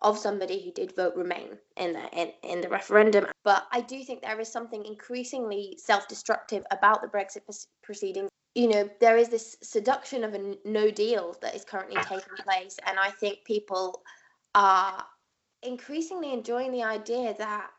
of 0.04 0.18
somebody 0.18 0.64
who 0.64 0.72
did 0.72 0.96
vote 0.96 1.16
remain 1.16 1.58
in 1.76 1.94
the 1.94 2.10
in, 2.14 2.32
in 2.44 2.62
the 2.62 2.70
referendum 2.70 3.26
but 3.44 3.68
i 3.72 3.82
do 3.82 4.04
think 4.04 4.22
there 4.22 4.40
is 4.40 4.52
something 4.52 4.86
increasingly 4.86 5.78
self-destructive 5.78 6.64
about 6.72 7.02
the 7.02 7.08
brexit 7.08 7.42
proceedings 7.84 8.30
you 8.56 8.68
know 8.68 8.90
there 9.00 9.18
is 9.18 9.30
this 9.30 9.58
seduction 9.62 10.24
of 10.24 10.34
a 10.34 10.56
no 10.64 10.90
deal 10.90 11.36
that 11.42 11.56
is 11.56 11.66
currently 11.66 12.02
taking 12.04 12.36
place 12.44 12.78
and 12.88 12.98
i 12.98 13.10
think 13.10 13.40
people 13.44 14.02
are 14.56 15.04
increasingly 15.64 16.34
enjoying 16.34 16.72
the 16.72 16.84
idea 16.84 17.36
that 17.38 17.70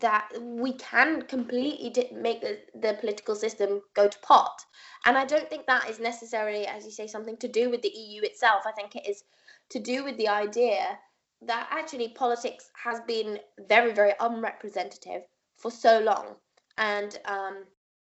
that 0.00 0.28
we 0.42 0.72
can 0.74 1.22
completely 1.22 2.08
make 2.12 2.40
the, 2.40 2.58
the 2.74 2.94
political 3.00 3.34
system 3.34 3.80
go 3.94 4.08
to 4.08 4.18
pot. 4.18 4.60
And 5.06 5.16
I 5.16 5.24
don't 5.24 5.48
think 5.48 5.66
that 5.66 5.88
is 5.88 6.00
necessarily, 6.00 6.66
as 6.66 6.84
you 6.84 6.90
say, 6.90 7.06
something 7.06 7.36
to 7.38 7.48
do 7.48 7.70
with 7.70 7.80
the 7.80 7.88
EU 7.88 8.22
itself. 8.22 8.64
I 8.66 8.72
think 8.72 8.96
it 8.96 9.08
is 9.08 9.22
to 9.70 9.78
do 9.78 10.04
with 10.04 10.18
the 10.18 10.28
idea 10.28 10.98
that 11.42 11.68
actually 11.70 12.08
politics 12.08 12.70
has 12.82 13.00
been 13.06 13.38
very, 13.68 13.92
very 13.92 14.12
unrepresentative 14.20 15.22
for 15.56 15.70
so 15.70 16.00
long. 16.00 16.34
And 16.76 17.18
um, 17.24 17.64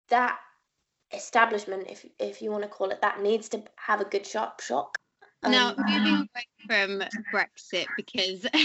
that 0.09 0.39
establishment, 1.13 1.89
if, 1.91 2.07
if 2.19 2.41
you 2.41 2.51
want 2.51 2.63
to 2.63 2.69
call 2.69 2.91
it 2.91 3.01
that, 3.03 3.21
needs 3.21 3.49
to 3.51 3.63
have 3.77 4.01
a 4.01 4.07
good 4.07 4.27
sharp 4.27 4.61
shock. 4.61 4.97
Now, 5.45 5.71
um, 5.71 5.77
moving 5.79 6.15
away 6.15 6.47
from 6.67 7.03
Brexit, 7.33 7.87
because 7.97 8.45
uh, 8.55 8.59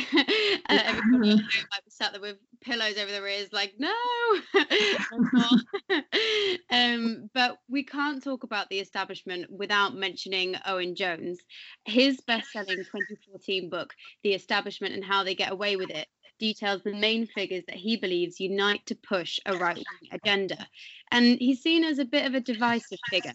everybody 0.70 1.36
might 1.36 1.86
be 1.86 1.90
sat 1.90 2.12
there 2.12 2.22
with 2.22 2.38
pillows 2.62 2.98
over 2.98 3.12
their 3.12 3.28
ears, 3.28 3.50
like, 3.52 3.74
no. 3.80 3.94
um, 6.72 7.30
but 7.34 7.58
we 7.68 7.84
can't 7.84 8.24
talk 8.24 8.44
about 8.44 8.70
the 8.70 8.80
establishment 8.80 9.52
without 9.52 9.96
mentioning 9.96 10.56
Owen 10.66 10.96
Jones. 10.96 11.40
His 11.86 12.22
best 12.22 12.52
selling 12.52 12.78
2014 12.78 13.70
book, 13.70 13.94
The 14.24 14.34
Establishment 14.34 14.94
and 14.94 15.04
How 15.04 15.24
They 15.24 15.36
Get 15.36 15.52
Away 15.52 15.78
with 15.78 15.90
It, 15.90 16.08
details 16.39 16.82
the 16.84 16.94
main 16.94 17.27
figures 17.27 17.63
that 17.67 17.75
he 17.75 17.98
believes 17.98 18.39
unite 18.39 18.86
to 18.86 18.96
push 18.96 19.39
a 19.46 19.58
right 19.58 19.75
wing 19.75 20.10
agenda. 20.12 20.67
And 21.12 21.39
he's 21.39 21.62
seen 21.62 21.84
as 21.84 22.00
a 22.00 22.06
bit 22.06 22.25
of 22.25 22.34
a 22.34 22.39
divisive 22.39 23.00
figure. 23.10 23.34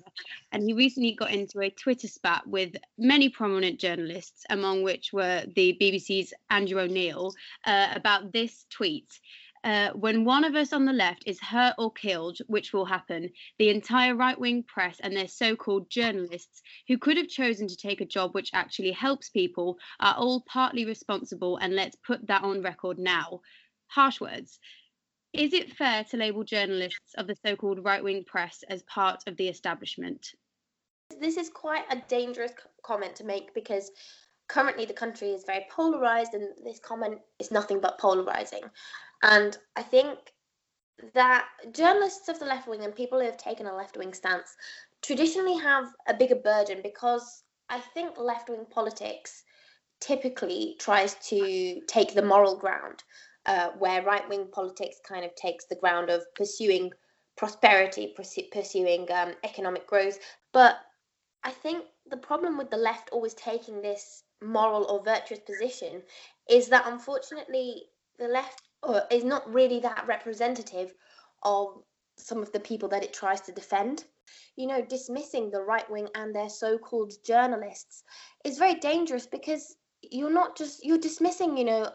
And 0.53 0.63
he 0.63 0.75
recently 0.75 1.13
got 1.13 1.31
into 1.31 1.61
a 1.61 1.71
Twitter 1.71 2.09
spat 2.09 2.47
with 2.47 2.77
many 2.99 3.29
prominent 3.29 3.81
journalists, 3.81 4.45
among 4.51 4.83
which 4.83 5.13
were 5.13 5.45
the 5.55 5.77
BBC's 5.81 6.35
Andrew 6.51 6.81
O'Neill, 6.81 7.33
uh, 7.65 7.89
about 7.95 8.33
this 8.33 8.67
tweet. 8.69 9.21
Uh, 9.65 9.91
when 9.91 10.25
one 10.25 10.43
of 10.43 10.57
us 10.57 10.73
on 10.73 10.85
the 10.85 10.93
left 10.93 11.23
is 11.25 11.41
hurt 11.41 11.75
or 11.79 11.93
killed, 11.93 12.39
which 12.49 12.73
will 12.73 12.85
happen, 12.85 13.31
the 13.59 13.69
entire 13.69 14.17
right 14.17 14.39
wing 14.39 14.65
press 14.65 14.99
and 15.01 15.17
their 15.17 15.29
so 15.29 15.55
called 15.55 15.89
journalists, 15.89 16.63
who 16.89 16.99
could 16.99 17.17
have 17.17 17.29
chosen 17.29 17.69
to 17.69 17.77
take 17.77 18.01
a 18.01 18.07
job 18.07 18.35
which 18.35 18.51
actually 18.53 18.91
helps 18.91 19.31
people, 19.31 19.79
are 20.01 20.17
all 20.17 20.43
partly 20.49 20.85
responsible, 20.85 21.59
and 21.59 21.77
let's 21.77 21.97
put 22.05 22.27
that 22.27 22.43
on 22.43 22.61
record 22.61 22.99
now. 22.99 23.41
Harsh 23.87 24.21
words. 24.21 24.59
Is 25.33 25.53
it 25.53 25.77
fair 25.77 26.05
to 26.05 26.17
label 26.17 26.45
journalists 26.45 27.15
of 27.17 27.27
the 27.27 27.37
so 27.47 27.55
called 27.55 27.85
right 27.85 28.03
wing 28.03 28.25
press 28.27 28.65
as 28.69 28.83
part 28.83 29.23
of 29.27 29.37
the 29.37 29.49
establishment? 29.49 30.27
This 31.21 31.37
is 31.37 31.49
quite 31.49 31.85
a 31.91 32.03
dangerous 32.09 32.53
comment 32.83 33.15
to 33.17 33.25
make 33.25 33.55
because 33.55 33.91
currently 34.53 34.85
the 34.85 34.93
country 34.93 35.29
is 35.29 35.45
very 35.45 35.67
polarized 35.71 36.35
and 36.35 36.49
this 36.63 36.79
comment 36.79 37.19
is 37.39 37.51
nothing 37.51 37.81
but 37.81 37.99
polarizing. 37.99 38.63
And 39.23 39.57
I 39.77 39.83
think 39.83 40.19
that 41.15 41.47
journalists 41.73 42.29
of 42.29 42.39
the 42.39 42.45
left 42.45 42.69
wing 42.69 42.85
and 42.85 42.95
people 42.95 43.19
who 43.19 43.25
have 43.25 43.39
taken 43.39 43.67
a 43.67 43.75
left 43.75 43.97
wing 43.97 44.13
stance 44.13 44.55
traditionally 45.01 45.59
have 45.59 45.87
a 46.07 46.15
bigger 46.15 46.37
burden 46.37 46.81
because 46.83 47.45
I 47.71 47.81
think 47.95 48.19
left 48.19 48.51
wing 48.51 48.67
politics 48.71 49.43
typically 50.01 50.77
tries 50.79 51.15
to 51.31 51.81
take 51.87 52.13
the 52.13 52.23
moral 52.23 52.57
ground, 52.57 53.03
uh, 53.47 53.71
where 53.79 54.03
right 54.03 54.29
wing 54.29 54.49
politics 54.53 54.97
kind 55.09 55.25
of 55.25 55.35
takes 55.35 55.65
the 55.65 55.77
ground 55.77 56.11
of 56.11 56.23
pursuing 56.35 56.91
prosperity, 57.39 58.15
pursuing 58.53 59.09
um, 59.13 59.33
economic 59.45 59.87
growth. 59.87 60.19
But 60.53 60.77
I 61.45 61.51
think 61.51 61.85
the 62.07 62.17
problem 62.17 62.57
with 62.57 62.71
the 62.71 62.77
left 62.77 63.11
always 63.11 63.35
taking 63.35 63.83
this 63.83 64.25
moral 64.41 64.85
or 64.85 65.03
virtuous 65.03 65.41
position 65.41 66.03
is 66.49 66.69
that 66.69 66.87
unfortunately 66.87 67.85
the 68.19 68.29
left 68.29 68.63
is 69.11 69.25
not 69.25 69.53
really 69.53 69.81
that 69.81 70.07
representative 70.07 70.95
of 71.43 71.83
some 72.17 72.43
of 72.43 72.53
the 72.53 72.61
people 72.61 72.89
that 72.91 73.05
it 73.05 73.13
tries 73.13 73.41
to 73.43 73.53
defend. 73.53 74.05
You 74.57 74.67
know, 74.67 74.83
dismissing 74.83 75.51
the 75.51 75.63
right 75.63 75.89
wing 75.91 76.09
and 76.15 76.35
their 76.35 76.49
so 76.49 76.79
called 76.79 77.13
journalists 77.25 78.05
is 78.45 78.59
very 78.59 78.75
dangerous 78.75 79.27
because 79.27 79.77
you're 80.11 80.31
not 80.33 80.57
just 80.57 80.85
you're 80.85 80.99
dismissing 80.99 81.57
you 81.57 81.65
know 81.65 81.89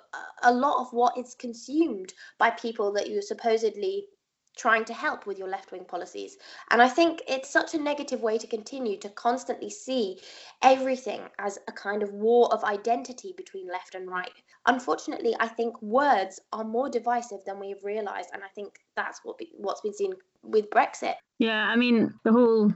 a 0.43 0.53
lot 0.53 0.79
of 0.79 0.93
what 0.93 1.17
is 1.17 1.35
consumed 1.35 2.13
by 2.37 2.49
people 2.49 2.93
that 2.93 3.09
you're 3.09 3.21
supposedly 3.21 4.07
trying 4.57 4.85
to 4.85 4.93
help 4.93 5.25
with 5.25 5.37
your 5.37 5.47
left 5.47 5.71
wing 5.71 5.85
policies. 5.85 6.37
And 6.71 6.81
I 6.81 6.89
think 6.89 7.21
it's 7.27 7.49
such 7.49 7.73
a 7.73 7.77
negative 7.77 8.21
way 8.21 8.37
to 8.37 8.47
continue 8.47 8.97
to 8.99 9.09
constantly 9.09 9.69
see 9.69 10.19
everything 10.61 11.21
as 11.39 11.59
a 11.67 11.71
kind 11.71 12.03
of 12.03 12.11
war 12.11 12.51
of 12.53 12.63
identity 12.63 13.33
between 13.37 13.67
left 13.67 13.95
and 13.95 14.09
right. 14.09 14.31
Unfortunately, 14.65 15.35
I 15.39 15.47
think 15.47 15.81
words 15.81 16.39
are 16.51 16.63
more 16.63 16.89
divisive 16.89 17.39
than 17.45 17.59
we've 17.59 17.83
realized. 17.83 18.29
And 18.33 18.43
I 18.43 18.47
think 18.55 18.79
that's 18.95 19.21
what 19.23 19.37
be, 19.37 19.51
what's 19.55 19.81
been 19.81 19.93
seen 19.93 20.13
with 20.43 20.69
Brexit. 20.69 21.15
Yeah, 21.39 21.63
I 21.63 21.75
mean, 21.75 22.13
the 22.23 22.31
whole 22.33 22.73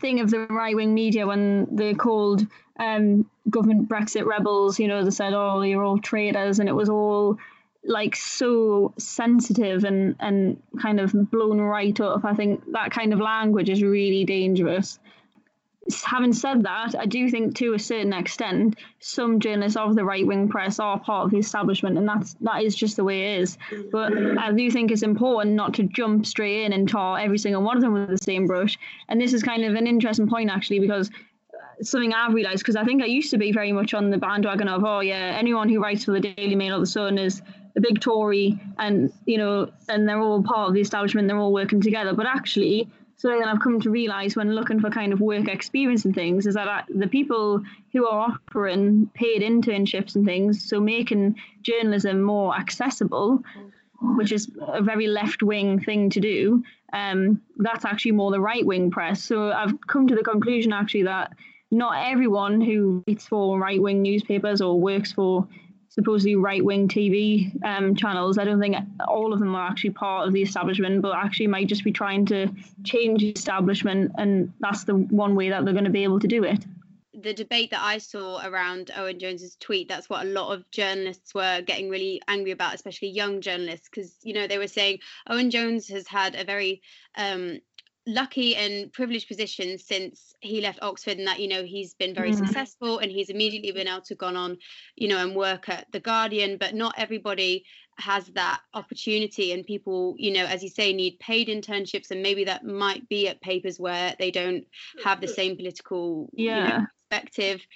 thing 0.00 0.20
of 0.20 0.30
the 0.30 0.40
right 0.48 0.76
wing 0.76 0.92
media 0.92 1.26
when 1.26 1.66
they 1.74 1.94
called 1.94 2.46
um, 2.78 3.28
government 3.48 3.88
Brexit 3.88 4.26
rebels, 4.26 4.78
you 4.78 4.88
know, 4.88 5.04
they 5.04 5.10
said, 5.10 5.32
oh, 5.32 5.62
you're 5.62 5.84
all 5.84 5.98
traitors, 5.98 6.58
and 6.58 6.68
it 6.68 6.74
was 6.74 6.88
all 6.88 7.38
like 7.84 8.16
so 8.16 8.92
sensitive 8.98 9.84
and 9.84 10.16
and 10.20 10.62
kind 10.80 11.00
of 11.00 11.12
blown 11.30 11.60
right 11.60 11.98
up. 12.00 12.24
I 12.24 12.34
think 12.34 12.72
that 12.72 12.90
kind 12.90 13.12
of 13.12 13.20
language 13.20 13.70
is 13.70 13.82
really 13.82 14.24
dangerous. 14.24 14.98
Having 16.04 16.34
said 16.34 16.64
that, 16.64 16.94
I 16.98 17.06
do 17.06 17.30
think 17.30 17.56
to 17.56 17.72
a 17.72 17.78
certain 17.78 18.12
extent, 18.12 18.76
some 18.98 19.40
journalists 19.40 19.78
of 19.78 19.94
the 19.94 20.04
right 20.04 20.26
wing 20.26 20.50
press 20.50 20.78
are 20.78 21.00
part 21.00 21.24
of 21.24 21.30
the 21.30 21.38
establishment, 21.38 21.96
and 21.96 22.06
that's 22.06 22.34
that 22.42 22.62
is 22.62 22.74
just 22.74 22.96
the 22.96 23.04
way 23.04 23.36
it 23.36 23.40
is. 23.40 23.56
But 23.90 24.12
I 24.38 24.52
do 24.52 24.70
think 24.70 24.90
it's 24.90 25.02
important 25.02 25.56
not 25.56 25.74
to 25.74 25.84
jump 25.84 26.26
straight 26.26 26.64
in 26.64 26.74
and 26.74 26.86
tar 26.86 27.18
every 27.18 27.38
single 27.38 27.62
one 27.62 27.76
of 27.76 27.82
them 27.82 27.94
with 27.94 28.10
the 28.10 28.18
same 28.18 28.46
brush. 28.46 28.78
And 29.08 29.18
this 29.18 29.32
is 29.32 29.42
kind 29.42 29.64
of 29.64 29.76
an 29.76 29.86
interesting 29.86 30.28
point 30.28 30.50
actually 30.50 30.80
because 30.80 31.08
uh, 31.08 31.82
something 31.82 32.12
I've 32.12 32.34
realised 32.34 32.58
because 32.58 32.76
I 32.76 32.84
think 32.84 33.02
I 33.02 33.06
used 33.06 33.30
to 33.30 33.38
be 33.38 33.52
very 33.52 33.72
much 33.72 33.94
on 33.94 34.10
the 34.10 34.18
bandwagon 34.18 34.68
of 34.68 34.84
oh 34.84 35.00
yeah 35.00 35.38
anyone 35.38 35.70
who 35.70 35.80
writes 35.82 36.04
for 36.04 36.12
the 36.12 36.20
Daily 36.20 36.54
Mail 36.54 36.76
or 36.76 36.80
the 36.80 36.86
Sun 36.86 37.16
is 37.16 37.40
a 37.78 37.80
big 37.80 38.00
Tory, 38.00 38.60
and 38.78 39.10
you 39.24 39.38
know, 39.38 39.70
and 39.88 40.06
they're 40.06 40.20
all 40.20 40.42
part 40.42 40.68
of 40.68 40.74
the 40.74 40.80
establishment. 40.80 41.28
They're 41.28 41.38
all 41.38 41.52
working 41.52 41.80
together. 41.80 42.12
But 42.12 42.26
actually, 42.26 42.88
something 43.16 43.40
that 43.40 43.48
I've 43.48 43.62
come 43.62 43.80
to 43.80 43.90
realise 43.90 44.36
when 44.36 44.54
looking 44.54 44.80
for 44.80 44.90
kind 44.90 45.12
of 45.12 45.20
work 45.20 45.48
experience 45.48 46.04
and 46.04 46.14
things 46.14 46.46
is 46.46 46.54
that 46.54 46.86
the 46.88 47.06
people 47.06 47.62
who 47.92 48.06
are 48.06 48.32
offering 48.32 49.10
paid 49.14 49.42
internships 49.42 50.16
and 50.16 50.26
things, 50.26 50.68
so 50.68 50.80
making 50.80 51.36
journalism 51.62 52.20
more 52.20 52.54
accessible, 52.54 53.42
which 54.00 54.32
is 54.32 54.50
a 54.60 54.82
very 54.82 55.06
left 55.06 55.42
wing 55.42 55.80
thing 55.80 56.10
to 56.10 56.20
do, 56.20 56.62
um, 56.92 57.40
that's 57.56 57.84
actually 57.84 58.12
more 58.12 58.32
the 58.32 58.40
right 58.40 58.66
wing 58.66 58.90
press. 58.90 59.22
So 59.22 59.52
I've 59.52 59.74
come 59.86 60.08
to 60.08 60.16
the 60.16 60.22
conclusion 60.22 60.72
actually 60.72 61.04
that 61.04 61.32
not 61.70 62.10
everyone 62.10 62.60
who 62.60 63.04
writes 63.06 63.26
for 63.26 63.58
right 63.58 63.80
wing 63.80 64.02
newspapers 64.02 64.60
or 64.60 64.80
works 64.80 65.12
for 65.12 65.46
supposedly 65.98 66.36
right 66.36 66.64
wing 66.64 66.86
TV 66.86 67.50
um, 67.64 67.92
channels. 67.96 68.38
I 68.38 68.44
don't 68.44 68.60
think 68.60 68.76
all 69.08 69.32
of 69.32 69.40
them 69.40 69.56
are 69.56 69.68
actually 69.68 69.90
part 69.90 70.28
of 70.28 70.32
the 70.32 70.40
establishment, 70.40 71.02
but 71.02 71.16
actually 71.16 71.48
might 71.48 71.66
just 71.66 71.82
be 71.82 71.90
trying 71.90 72.24
to 72.26 72.46
change 72.84 73.22
the 73.22 73.30
establishment, 73.30 74.12
and 74.16 74.52
that's 74.60 74.84
the 74.84 74.94
one 74.94 75.34
way 75.34 75.50
that 75.50 75.64
they're 75.64 75.74
going 75.74 75.86
to 75.86 75.90
be 75.90 76.04
able 76.04 76.20
to 76.20 76.28
do 76.28 76.44
it. 76.44 76.64
The 77.20 77.34
debate 77.34 77.72
that 77.72 77.82
I 77.82 77.98
saw 77.98 78.46
around 78.46 78.92
Owen 78.96 79.18
Jones's 79.18 79.56
tweet, 79.56 79.88
that's 79.88 80.08
what 80.08 80.24
a 80.24 80.28
lot 80.28 80.52
of 80.52 80.70
journalists 80.70 81.34
were 81.34 81.62
getting 81.62 81.90
really 81.90 82.22
angry 82.28 82.52
about, 82.52 82.76
especially 82.76 83.08
young 83.08 83.40
journalists, 83.40 83.88
because 83.92 84.14
you 84.22 84.34
know 84.34 84.46
they 84.46 84.58
were 84.58 84.68
saying 84.68 85.00
Owen 85.28 85.50
Jones 85.50 85.88
has 85.88 86.06
had 86.06 86.36
a 86.36 86.44
very 86.44 86.80
um, 87.16 87.58
lucky 88.08 88.56
and 88.56 88.90
privileged 88.92 89.28
position 89.28 89.78
since 89.78 90.32
he 90.40 90.60
left 90.60 90.78
Oxford, 90.82 91.18
and 91.18 91.26
that 91.26 91.38
you 91.38 91.46
know 91.46 91.62
he's 91.62 91.94
been 91.94 92.14
very 92.14 92.32
mm. 92.32 92.36
successful, 92.36 92.98
and 92.98 93.12
he's 93.12 93.30
immediately 93.30 93.70
been 93.70 93.86
able 93.86 94.00
to 94.00 94.14
gone 94.14 94.36
on, 94.36 94.56
you 94.96 95.06
know, 95.06 95.18
and 95.18 95.36
work 95.36 95.68
at 95.68 95.86
the 95.92 96.00
Guardian. 96.00 96.56
But 96.56 96.74
not 96.74 96.94
everybody 96.96 97.64
has 97.98 98.26
that 98.28 98.60
opportunity, 98.74 99.52
and 99.52 99.64
people, 99.64 100.14
you 100.18 100.32
know, 100.32 100.46
as 100.46 100.62
you 100.62 100.70
say, 100.70 100.92
need 100.92 101.18
paid 101.20 101.48
internships, 101.48 102.10
and 102.10 102.22
maybe 102.22 102.44
that 102.44 102.64
might 102.64 103.08
be 103.08 103.28
at 103.28 103.40
papers 103.42 103.78
where 103.78 104.14
they 104.18 104.30
don't 104.30 104.64
have 105.04 105.20
the 105.20 105.28
same 105.28 105.56
political 105.56 106.30
yeah. 106.32 106.64
you 106.64 106.68
know, 106.68 106.86
perspective. 107.10 107.66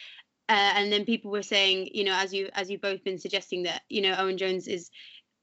Uh, 0.48 0.72
and 0.74 0.92
then 0.92 1.04
people 1.04 1.30
were 1.30 1.42
saying, 1.42 1.88
you 1.92 2.04
know, 2.04 2.14
as 2.14 2.32
you 2.34 2.48
as 2.54 2.70
you 2.70 2.78
both 2.78 3.04
been 3.04 3.18
suggesting 3.18 3.62
that, 3.62 3.82
you 3.88 4.00
know, 4.00 4.14
Owen 4.18 4.36
Jones 4.38 4.66
is 4.66 4.90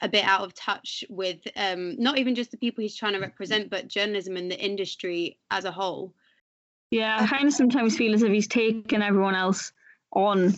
a 0.01 0.09
bit 0.09 0.23
out 0.23 0.41
of 0.41 0.53
touch 0.53 1.03
with 1.09 1.39
um, 1.55 1.95
not 1.99 2.17
even 2.17 2.35
just 2.35 2.51
the 2.51 2.57
people 2.57 2.81
he's 2.81 2.95
trying 2.95 3.13
to 3.13 3.19
represent, 3.19 3.69
but 3.69 3.87
journalism 3.87 4.37
and 4.37 4.49
the 4.49 4.59
industry 4.59 5.37
as 5.51 5.65
a 5.65 5.71
whole. 5.71 6.13
Yeah, 6.91 7.17
I 7.19 7.27
kind 7.27 7.47
of 7.47 7.53
sometimes 7.53 7.97
feel 7.97 8.13
as 8.13 8.23
if 8.23 8.31
he's 8.31 8.47
taken 8.47 9.01
everyone 9.01 9.35
else 9.35 9.71
on, 10.11 10.55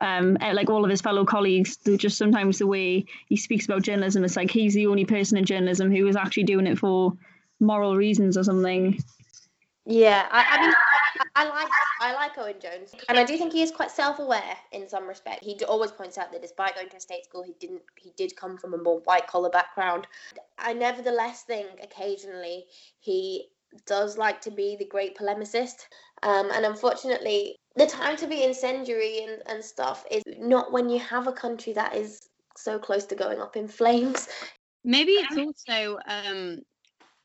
um, 0.00 0.36
eh, 0.40 0.52
like 0.52 0.70
all 0.70 0.84
of 0.84 0.90
his 0.90 1.00
fellow 1.00 1.24
colleagues. 1.24 1.76
Just 1.76 2.18
sometimes 2.18 2.58
the 2.58 2.66
way 2.66 3.06
he 3.28 3.36
speaks 3.36 3.66
about 3.66 3.82
journalism, 3.82 4.24
it's 4.24 4.36
like 4.36 4.50
he's 4.50 4.74
the 4.74 4.86
only 4.86 5.04
person 5.04 5.38
in 5.38 5.44
journalism 5.44 5.90
who 5.90 6.06
is 6.08 6.16
actually 6.16 6.44
doing 6.44 6.66
it 6.66 6.78
for 6.78 7.12
moral 7.60 7.96
reasons 7.96 8.36
or 8.36 8.42
something. 8.42 8.98
Yeah, 9.90 10.28
I, 10.30 10.44
I 10.50 10.60
mean, 10.60 10.74
I 11.34 11.48
like 11.48 11.68
I 12.02 12.12
like 12.12 12.36
Owen 12.36 12.56
Jones, 12.60 12.94
and 13.08 13.18
I 13.18 13.24
do 13.24 13.38
think 13.38 13.54
he 13.54 13.62
is 13.62 13.70
quite 13.70 13.90
self-aware 13.90 14.56
in 14.72 14.86
some 14.86 15.08
respect. 15.08 15.42
He 15.42 15.58
always 15.64 15.90
points 15.90 16.18
out 16.18 16.30
that 16.30 16.42
despite 16.42 16.74
going 16.74 16.90
to 16.90 17.00
state 17.00 17.24
school, 17.24 17.42
he 17.42 17.54
didn't 17.58 17.80
he 17.96 18.12
did 18.14 18.36
come 18.36 18.58
from 18.58 18.74
a 18.74 18.76
more 18.76 19.00
white 19.00 19.26
collar 19.26 19.48
background. 19.48 20.06
I 20.58 20.74
nevertheless 20.74 21.44
think 21.44 21.70
occasionally 21.82 22.66
he 23.00 23.46
does 23.86 24.18
like 24.18 24.42
to 24.42 24.50
be 24.50 24.76
the 24.76 24.84
great 24.84 25.16
polemicist, 25.16 25.86
um, 26.22 26.50
and 26.52 26.66
unfortunately, 26.66 27.56
the 27.76 27.86
time 27.86 28.18
to 28.18 28.26
be 28.26 28.44
incendiary 28.44 29.20
and, 29.22 29.42
and 29.46 29.64
stuff 29.64 30.04
is 30.10 30.22
not 30.38 30.70
when 30.70 30.90
you 30.90 30.98
have 30.98 31.28
a 31.28 31.32
country 31.32 31.72
that 31.72 31.96
is 31.96 32.28
so 32.58 32.78
close 32.78 33.06
to 33.06 33.14
going 33.14 33.40
up 33.40 33.56
in 33.56 33.66
flames. 33.66 34.28
Maybe 34.84 35.12
it's 35.12 35.36
also 35.38 35.98
um, 36.06 36.58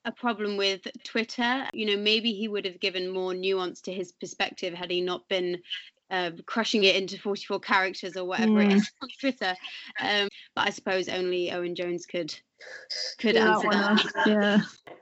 a 0.06 0.12
problem 0.12 0.58
with 0.58 0.82
Twitter. 1.04 1.66
You 1.74 1.86
know, 1.86 1.98
maybe 1.98 2.34
he 2.34 2.48
would 2.48 2.66
have 2.66 2.80
given 2.80 3.10
more 3.10 3.34
nuance 3.34 3.82
to 3.82 3.94
his 3.94 4.12
perspective 4.12 4.74
had 4.74 4.92
he 4.92 5.02
not 5.02 5.28
been 5.30 5.60
um, 6.10 6.38
crushing 6.46 6.84
it 6.84 6.96
into 6.96 7.20
44 7.20 7.60
characters 7.60 8.18
or 8.18 8.26
whatever 8.26 8.62
it 8.62 8.70
Mm. 8.70 8.76
is 8.76 8.92
on 9.02 9.10
Twitter. 9.20 9.56
Um, 10.00 10.28
but 10.56 10.68
I 10.68 10.70
suppose 10.70 11.10
only 11.10 11.52
Owen 11.52 11.76
Jones 11.76 12.06
could 12.06 12.34
could 13.20 13.36
Yeah, 13.36 13.50
answer 13.50 13.68
that. 13.70 14.26
Yeah. 14.28 14.62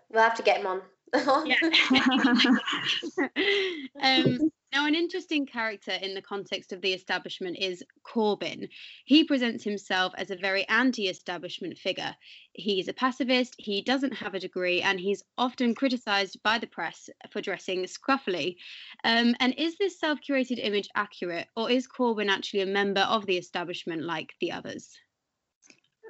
We'll 0.09 0.23
have 0.23 0.35
to 0.35 0.43
get 0.43 0.61
him 0.61 0.67
on. 0.67 0.81
um, 4.01 4.51
now, 4.73 4.87
an 4.87 4.95
interesting 4.95 5.45
character 5.45 5.91
in 5.91 6.13
the 6.13 6.21
context 6.21 6.71
of 6.71 6.81
the 6.81 6.93
establishment 6.93 7.57
is 7.59 7.83
Corbyn. 8.05 8.69
He 9.03 9.25
presents 9.25 9.65
himself 9.65 10.13
as 10.17 10.31
a 10.31 10.37
very 10.37 10.65
anti 10.69 11.09
establishment 11.09 11.77
figure. 11.77 12.15
He's 12.53 12.87
a 12.87 12.93
pacifist, 12.93 13.55
he 13.57 13.81
doesn't 13.81 14.13
have 14.13 14.33
a 14.33 14.39
degree, 14.39 14.81
and 14.81 14.97
he's 14.97 15.23
often 15.37 15.75
criticised 15.75 16.41
by 16.41 16.57
the 16.57 16.67
press 16.67 17.09
for 17.31 17.41
dressing 17.41 17.83
scruffily. 17.83 18.55
Um, 19.03 19.35
and 19.41 19.53
is 19.57 19.77
this 19.77 19.99
self 19.99 20.19
curated 20.21 20.59
image 20.63 20.87
accurate, 20.95 21.47
or 21.57 21.69
is 21.69 21.87
Corbyn 21.87 22.29
actually 22.29 22.61
a 22.61 22.65
member 22.65 23.01
of 23.01 23.25
the 23.25 23.37
establishment 23.37 24.03
like 24.03 24.33
the 24.39 24.53
others? 24.53 24.89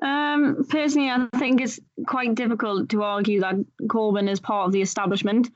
Um, 0.03 0.65
personally, 0.69 1.09
I 1.09 1.27
think 1.37 1.61
it's 1.61 1.79
quite 2.07 2.35
difficult 2.35 2.89
to 2.89 3.01
argue 3.03 3.39
that 3.41 3.55
Corbyn 3.83 4.29
is 4.29 4.39
part 4.39 4.67
of 4.67 4.71
the 4.71 4.81
establishment. 4.81 5.49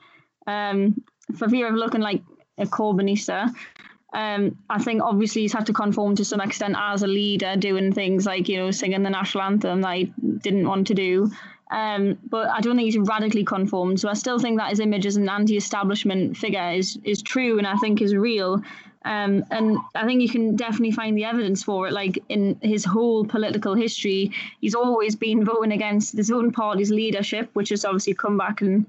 Um, 0.48 1.02
for 1.36 1.48
fear 1.48 1.68
of 1.68 1.74
looking 1.74 2.00
like 2.00 2.22
a 2.58 2.66
Corbynista, 2.66 3.54
um, 4.12 4.56
I 4.70 4.82
think 4.82 5.02
obviously 5.02 5.42
he's 5.42 5.52
had 5.52 5.66
to 5.66 5.72
conform 5.72 6.16
to 6.16 6.24
some 6.24 6.40
extent 6.40 6.74
as 6.78 7.02
a 7.02 7.06
leader, 7.06 7.54
doing 7.56 7.92
things 7.92 8.24
like 8.24 8.48
you 8.48 8.56
know 8.56 8.70
singing 8.70 9.02
the 9.02 9.10
national 9.10 9.44
anthem 9.44 9.82
that 9.82 9.96
he 9.96 10.12
didn't 10.38 10.66
want 10.66 10.86
to 10.86 10.94
do. 10.94 11.30
Um, 11.70 12.16
but 12.30 12.48
I 12.48 12.60
don't 12.60 12.76
think 12.76 12.86
he's 12.86 12.98
radically 12.98 13.44
conformed. 13.44 13.98
So 13.98 14.08
I 14.08 14.14
still 14.14 14.38
think 14.38 14.58
that 14.58 14.70
his 14.70 14.78
image 14.78 15.04
as 15.04 15.16
an 15.16 15.28
anti-establishment 15.28 16.36
figure 16.36 16.72
is 16.72 16.98
is 17.04 17.22
true, 17.22 17.58
and 17.58 17.66
I 17.66 17.76
think 17.76 18.00
is 18.00 18.14
real. 18.14 18.62
Um, 19.04 19.44
and 19.50 19.76
I 19.94 20.04
think 20.04 20.22
you 20.22 20.28
can 20.28 20.56
definitely 20.56 20.90
find 20.92 21.16
the 21.16 21.24
evidence 21.24 21.62
for 21.62 21.86
it. 21.86 21.92
Like 21.92 22.18
in 22.28 22.58
his 22.62 22.84
whole 22.84 23.24
political 23.24 23.74
history, 23.74 24.32
he's 24.60 24.74
always 24.74 25.14
been 25.14 25.44
voting 25.44 25.72
against 25.72 26.16
his 26.16 26.30
own 26.30 26.52
party's 26.52 26.90
leadership, 26.90 27.50
which 27.52 27.68
has 27.68 27.84
obviously 27.84 28.14
come 28.14 28.38
back 28.38 28.62
and 28.62 28.86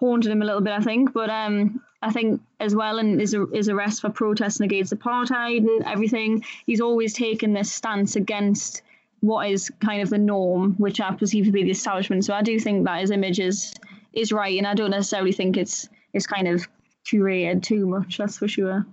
haunted 0.00 0.32
him 0.32 0.42
a 0.42 0.44
little 0.44 0.60
bit, 0.60 0.72
I 0.72 0.80
think. 0.80 1.12
But 1.12 1.30
um, 1.30 1.80
I 2.00 2.12
think 2.12 2.40
as 2.60 2.74
well 2.74 2.98
in 2.98 3.18
his, 3.18 3.36
his 3.52 3.68
arrest 3.68 4.00
for 4.00 4.10
protesting 4.10 4.64
against 4.64 4.92
apartheid 4.92 5.58
and 5.58 5.84
everything, 5.84 6.44
he's 6.64 6.80
always 6.80 7.12
taken 7.12 7.52
this 7.52 7.72
stance 7.72 8.14
against 8.14 8.82
what 9.20 9.50
is 9.50 9.70
kind 9.80 10.00
of 10.00 10.10
the 10.10 10.18
norm, 10.18 10.74
which 10.74 11.00
I 11.00 11.12
perceive 11.12 11.46
to 11.46 11.50
be 11.50 11.64
the 11.64 11.72
establishment. 11.72 12.24
So 12.24 12.34
I 12.34 12.42
do 12.42 12.58
think 12.60 12.84
that 12.84 13.00
his 13.00 13.10
image 13.10 13.40
is 13.40 13.74
is 14.12 14.32
right, 14.32 14.56
and 14.56 14.66
I 14.66 14.74
don't 14.74 14.90
necessarily 14.90 15.32
think 15.32 15.56
it's 15.56 15.88
it's 16.12 16.26
kind 16.26 16.46
of 16.48 16.66
curated 17.04 17.62
too 17.62 17.86
much. 17.86 18.18
That's 18.18 18.38
for 18.38 18.48
sure. 18.48 18.86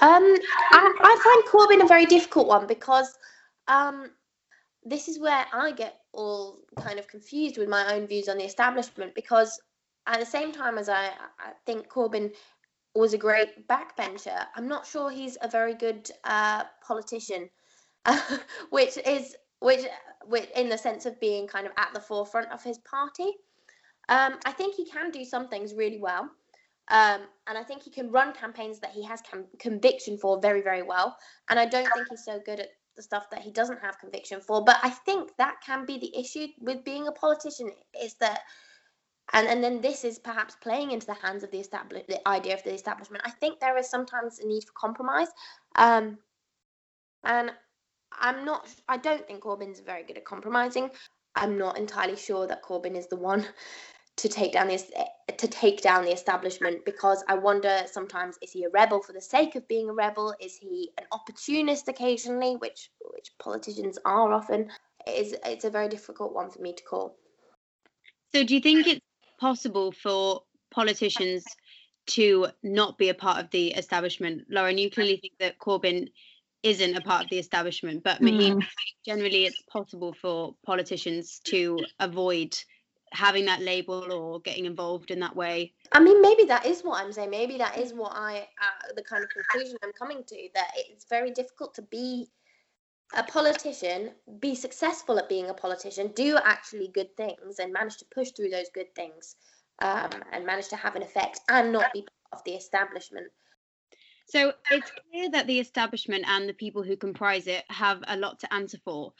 Um, 0.00 0.36
I, 0.72 0.94
I 1.00 1.44
find 1.44 1.78
Corbyn 1.80 1.84
a 1.84 1.88
very 1.88 2.06
difficult 2.06 2.48
one 2.48 2.66
because 2.66 3.12
um, 3.68 4.10
this 4.84 5.08
is 5.08 5.18
where 5.18 5.46
I 5.52 5.72
get 5.72 6.00
all 6.12 6.58
kind 6.76 6.98
of 6.98 7.06
confused 7.06 7.56
with 7.56 7.68
my 7.68 7.94
own 7.94 8.06
views 8.06 8.28
on 8.28 8.38
the 8.38 8.44
establishment 8.44 9.14
because 9.14 9.60
at 10.06 10.20
the 10.20 10.26
same 10.26 10.52
time 10.52 10.78
as 10.78 10.88
I, 10.88 11.06
I 11.38 11.52
think 11.66 11.88
Corbyn 11.88 12.32
was 12.94 13.14
a 13.14 13.18
great 13.18 13.66
backbencher, 13.68 14.46
I'm 14.56 14.68
not 14.68 14.86
sure 14.86 15.10
he's 15.10 15.38
a 15.40 15.48
very 15.48 15.74
good 15.74 16.10
uh, 16.24 16.64
politician, 16.86 17.48
which 18.70 18.98
is 19.06 19.34
which, 19.60 19.86
which 20.26 20.48
in 20.56 20.68
the 20.68 20.76
sense 20.76 21.06
of 21.06 21.18
being 21.20 21.46
kind 21.46 21.66
of 21.66 21.72
at 21.76 21.90
the 21.94 22.00
forefront 22.00 22.50
of 22.50 22.62
his 22.62 22.78
party. 22.78 23.32
Um, 24.08 24.38
I 24.44 24.52
think 24.52 24.74
he 24.74 24.84
can 24.84 25.10
do 25.10 25.24
some 25.24 25.48
things 25.48 25.74
really 25.74 26.00
well. 26.00 26.28
Um, 26.88 27.20
and 27.46 27.56
I 27.56 27.62
think 27.62 27.82
he 27.82 27.90
can 27.90 28.10
run 28.10 28.32
campaigns 28.32 28.80
that 28.80 28.90
he 28.90 29.04
has 29.04 29.22
com- 29.22 29.46
conviction 29.58 30.18
for 30.18 30.40
very, 30.40 30.62
very 30.62 30.82
well. 30.82 31.16
And 31.48 31.58
I 31.58 31.66
don't 31.66 31.88
think 31.94 32.08
he's 32.10 32.24
so 32.24 32.40
good 32.44 32.60
at 32.60 32.70
the 32.96 33.02
stuff 33.02 33.30
that 33.30 33.40
he 33.40 33.52
doesn't 33.52 33.80
have 33.80 33.98
conviction 33.98 34.40
for. 34.40 34.64
But 34.64 34.78
I 34.82 34.90
think 34.90 35.30
that 35.38 35.56
can 35.64 35.86
be 35.86 35.98
the 35.98 36.14
issue 36.18 36.48
with 36.60 36.84
being 36.84 37.06
a 37.06 37.12
politician 37.12 37.70
is 38.02 38.14
that, 38.14 38.40
and, 39.32 39.46
and 39.48 39.62
then 39.62 39.80
this 39.80 40.04
is 40.04 40.18
perhaps 40.18 40.56
playing 40.56 40.90
into 40.90 41.06
the 41.06 41.14
hands 41.14 41.42
of 41.42 41.50
the 41.50 41.58
establish 41.58 42.04
the 42.08 42.26
idea 42.28 42.54
of 42.54 42.62
the 42.64 42.74
establishment. 42.74 43.22
I 43.24 43.30
think 43.30 43.60
there 43.60 43.78
is 43.78 43.88
sometimes 43.88 44.40
a 44.40 44.46
need 44.46 44.64
for 44.64 44.72
compromise. 44.72 45.28
Um, 45.76 46.18
and 47.24 47.52
I'm 48.12 48.44
not, 48.44 48.68
I 48.88 48.96
don't 48.98 49.26
think 49.26 49.42
Corbyn's 49.42 49.80
very 49.80 50.02
good 50.02 50.18
at 50.18 50.24
compromising. 50.24 50.90
I'm 51.34 51.56
not 51.56 51.78
entirely 51.78 52.16
sure 52.16 52.46
that 52.46 52.62
Corbyn 52.62 52.96
is 52.96 53.06
the 53.06 53.16
one 53.16 53.46
to 54.16 54.28
take 54.28 54.52
down 54.52 54.68
this 54.68 54.90
to 55.38 55.48
take 55.48 55.80
down 55.80 56.04
the 56.04 56.12
establishment 56.12 56.84
because 56.84 57.24
I 57.28 57.34
wonder 57.34 57.84
sometimes 57.90 58.36
is 58.42 58.52
he 58.52 58.64
a 58.64 58.68
rebel 58.68 59.00
for 59.00 59.14
the 59.14 59.22
sake 59.22 59.54
of 59.54 59.66
being 59.66 59.88
a 59.88 59.92
rebel? 59.94 60.34
Is 60.38 60.54
he 60.54 60.90
an 60.98 61.04
opportunist 61.12 61.88
occasionally, 61.88 62.56
which 62.56 62.90
which 63.14 63.30
politicians 63.38 63.98
are 64.04 64.32
often? 64.32 64.70
Is 65.06 65.34
it's 65.46 65.64
a 65.64 65.70
very 65.70 65.88
difficult 65.88 66.34
one 66.34 66.50
for 66.50 66.60
me 66.60 66.74
to 66.74 66.82
call. 66.84 67.16
So, 68.34 68.44
do 68.44 68.54
you 68.54 68.60
think 68.60 68.86
it's 68.86 69.00
possible 69.42 69.90
for 69.90 70.44
politicians 70.70 71.44
to 72.06 72.46
not 72.62 72.96
be 72.96 73.08
a 73.08 73.14
part 73.14 73.42
of 73.42 73.50
the 73.50 73.72
establishment? 73.72 74.42
Lauren, 74.48 74.78
you 74.78 74.88
clearly 74.88 75.18
think 75.20 75.34
that 75.40 75.58
Corbyn 75.58 76.08
isn't 76.62 76.96
a 76.96 77.00
part 77.00 77.24
of 77.24 77.30
the 77.30 77.40
establishment, 77.40 78.04
but 78.04 78.20
Maheen, 78.20 78.58
Mm. 78.58 78.66
generally 79.04 79.46
it's 79.46 79.60
possible 79.62 80.12
for 80.12 80.54
politicians 80.64 81.40
to 81.46 81.76
avoid 81.98 82.56
having 83.10 83.44
that 83.46 83.60
label 83.60 84.12
or 84.12 84.40
getting 84.40 84.64
involved 84.64 85.10
in 85.10 85.18
that 85.18 85.34
way. 85.34 85.74
I 85.90 85.98
mean, 85.98 86.22
maybe 86.22 86.44
that 86.44 86.64
is 86.64 86.82
what 86.82 87.02
I'm 87.02 87.12
saying. 87.12 87.30
Maybe 87.30 87.58
that 87.58 87.76
is 87.76 87.92
what 87.92 88.12
I, 88.14 88.48
uh, 88.66 88.92
the 88.94 89.02
kind 89.02 89.24
of 89.24 89.30
conclusion 89.30 89.76
I'm 89.82 89.92
coming 89.92 90.22
to, 90.24 90.48
that 90.54 90.70
it's 90.76 91.04
very 91.16 91.32
difficult 91.32 91.74
to 91.74 91.82
be 91.82 92.30
a 93.14 93.22
politician, 93.22 94.10
be 94.40 94.54
successful 94.54 95.18
at 95.18 95.28
being 95.28 95.50
a 95.50 95.54
politician, 95.54 96.12
do 96.14 96.38
actually 96.44 96.90
good 96.94 97.14
things, 97.16 97.58
and 97.58 97.72
manage 97.72 97.96
to 97.98 98.04
push 98.14 98.30
through 98.30 98.50
those 98.50 98.70
good 98.74 98.94
things, 98.94 99.36
um, 99.80 100.10
and 100.32 100.46
manage 100.46 100.68
to 100.68 100.76
have 100.76 100.96
an 100.96 101.02
effect, 101.02 101.40
and 101.48 101.72
not 101.72 101.92
be 101.92 102.00
part 102.00 102.40
of 102.40 102.44
the 102.44 102.52
establishment. 102.52 103.26
So 104.26 104.52
it's 104.70 104.90
clear 105.10 105.30
that 105.30 105.46
the 105.46 105.60
establishment 105.60 106.24
and 106.26 106.48
the 106.48 106.54
people 106.54 106.82
who 106.82 106.96
comprise 106.96 107.46
it 107.46 107.64
have 107.68 108.02
a 108.06 108.16
lot 108.16 108.38
to 108.40 108.54
answer 108.54 108.78
for. 108.84 109.12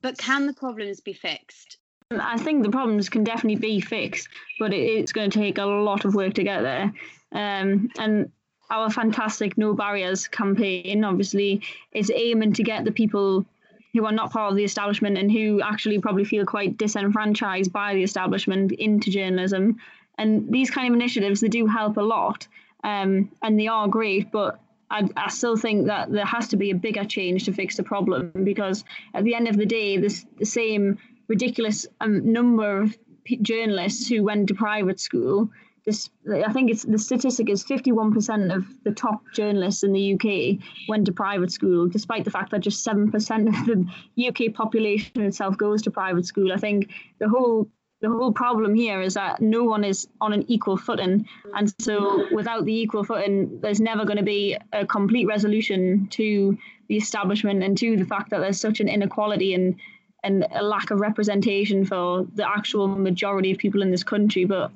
But 0.00 0.18
can 0.18 0.46
the 0.46 0.54
problems 0.54 1.00
be 1.00 1.12
fixed? 1.12 1.78
I 2.10 2.36
think 2.38 2.62
the 2.62 2.70
problems 2.70 3.08
can 3.08 3.24
definitely 3.24 3.56
be 3.56 3.80
fixed, 3.80 4.28
but 4.58 4.72
it's 4.72 5.12
going 5.12 5.30
to 5.30 5.38
take 5.38 5.58
a 5.58 5.64
lot 5.64 6.04
of 6.04 6.14
work 6.14 6.34
to 6.34 6.44
get 6.44 6.60
there. 6.60 6.92
Um, 7.32 7.88
and 7.98 8.30
our 8.72 8.90
fantastic 8.90 9.56
No 9.56 9.74
Barriers 9.74 10.26
campaign, 10.26 11.04
obviously, 11.04 11.62
is 11.92 12.10
aiming 12.12 12.54
to 12.54 12.62
get 12.62 12.84
the 12.84 12.90
people 12.90 13.44
who 13.92 14.06
are 14.06 14.12
not 14.12 14.32
part 14.32 14.50
of 14.50 14.56
the 14.56 14.64
establishment 14.64 15.18
and 15.18 15.30
who 15.30 15.60
actually 15.60 15.98
probably 15.98 16.24
feel 16.24 16.46
quite 16.46 16.78
disenfranchised 16.78 17.70
by 17.70 17.94
the 17.94 18.02
establishment 18.02 18.72
into 18.72 19.10
journalism. 19.10 19.76
And 20.16 20.50
these 20.50 20.70
kind 20.70 20.88
of 20.88 20.94
initiatives, 20.94 21.40
they 21.40 21.48
do 21.48 21.66
help 21.66 21.98
a 21.98 22.02
lot, 22.02 22.48
um, 22.82 23.30
and 23.42 23.60
they 23.60 23.68
are 23.68 23.86
great, 23.88 24.32
but 24.32 24.58
I, 24.90 25.08
I 25.16 25.28
still 25.28 25.56
think 25.56 25.86
that 25.86 26.10
there 26.10 26.24
has 26.24 26.48
to 26.48 26.56
be 26.56 26.70
a 26.70 26.74
bigger 26.74 27.04
change 27.04 27.44
to 27.44 27.52
fix 27.52 27.76
the 27.76 27.82
problem 27.82 28.32
because 28.44 28.84
at 29.14 29.24
the 29.24 29.34
end 29.34 29.48
of 29.48 29.56
the 29.56 29.66
day, 29.66 29.98
this 29.98 30.26
the 30.38 30.44
same 30.44 30.98
ridiculous 31.28 31.86
um, 32.00 32.32
number 32.32 32.82
of 32.82 32.96
journalists 33.40 34.08
who 34.08 34.22
went 34.22 34.48
to 34.48 34.54
private 34.54 35.00
school. 35.00 35.50
This, 35.84 36.10
I 36.32 36.52
think 36.52 36.70
it's 36.70 36.84
the 36.84 36.98
statistic 36.98 37.50
is 37.50 37.64
51% 37.64 38.54
of 38.54 38.64
the 38.84 38.92
top 38.92 39.22
journalists 39.34 39.82
in 39.82 39.92
the 39.92 40.14
UK 40.14 40.64
went 40.88 41.06
to 41.06 41.12
private 41.12 41.50
school, 41.50 41.88
despite 41.88 42.24
the 42.24 42.30
fact 42.30 42.52
that 42.52 42.60
just 42.60 42.86
7% 42.86 43.10
of 43.48 43.86
the 44.14 44.28
UK 44.28 44.54
population 44.54 45.22
itself 45.22 45.56
goes 45.56 45.82
to 45.82 45.90
private 45.90 46.24
school. 46.24 46.52
I 46.52 46.56
think 46.56 46.90
the 47.18 47.28
whole 47.28 47.68
the 48.00 48.08
whole 48.08 48.32
problem 48.32 48.74
here 48.74 49.00
is 49.00 49.14
that 49.14 49.40
no 49.40 49.62
one 49.62 49.84
is 49.84 50.08
on 50.20 50.32
an 50.32 50.44
equal 50.48 50.76
footing, 50.76 51.26
and 51.54 51.72
so 51.80 52.26
without 52.32 52.64
the 52.64 52.74
equal 52.74 53.04
footing, 53.04 53.60
there's 53.60 53.80
never 53.80 54.04
going 54.04 54.16
to 54.16 54.24
be 54.24 54.56
a 54.72 54.84
complete 54.84 55.26
resolution 55.26 56.08
to 56.10 56.58
the 56.88 56.96
establishment 56.96 57.62
and 57.62 57.78
to 57.78 57.96
the 57.96 58.04
fact 58.04 58.30
that 58.30 58.40
there's 58.40 58.60
such 58.60 58.80
an 58.80 58.88
inequality 58.88 59.54
and 59.54 59.76
and 60.24 60.46
a 60.52 60.62
lack 60.62 60.90
of 60.90 61.00
representation 61.00 61.84
for 61.84 62.26
the 62.34 62.48
actual 62.48 62.86
majority 62.86 63.50
of 63.50 63.58
people 63.58 63.82
in 63.82 63.90
this 63.90 64.04
country. 64.04 64.44
But 64.44 64.70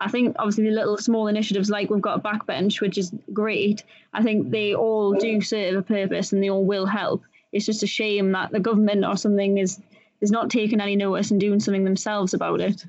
I 0.00 0.08
think 0.08 0.36
obviously 0.38 0.64
the 0.64 0.76
little 0.76 0.96
small 0.96 1.26
initiatives 1.26 1.70
like 1.70 1.90
we've 1.90 2.00
got 2.00 2.18
a 2.18 2.22
backbench, 2.22 2.80
which 2.80 2.98
is 2.98 3.12
great. 3.32 3.82
I 4.12 4.22
think 4.22 4.50
they 4.50 4.74
all 4.74 5.14
do 5.14 5.40
serve 5.40 5.74
a 5.74 5.82
purpose 5.82 6.32
and 6.32 6.42
they 6.42 6.50
all 6.50 6.64
will 6.64 6.86
help. 6.86 7.24
It's 7.52 7.66
just 7.66 7.82
a 7.82 7.86
shame 7.86 8.32
that 8.32 8.52
the 8.52 8.60
government 8.60 9.04
or 9.04 9.16
something 9.16 9.58
is 9.58 9.80
is 10.20 10.30
not 10.30 10.50
taking 10.50 10.80
any 10.80 10.96
notice 10.96 11.30
and 11.30 11.40
doing 11.40 11.60
something 11.60 11.84
themselves 11.84 12.34
about 12.34 12.60
it. 12.60 12.84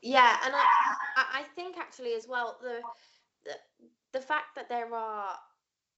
Yeah, 0.00 0.36
and 0.44 0.54
I, 0.54 0.60
I 1.16 1.42
think 1.54 1.76
actually 1.78 2.14
as 2.14 2.26
well 2.28 2.58
the, 2.60 2.80
the 3.44 3.52
the 4.12 4.20
fact 4.20 4.54
that 4.56 4.68
there 4.68 4.94
are 4.94 5.34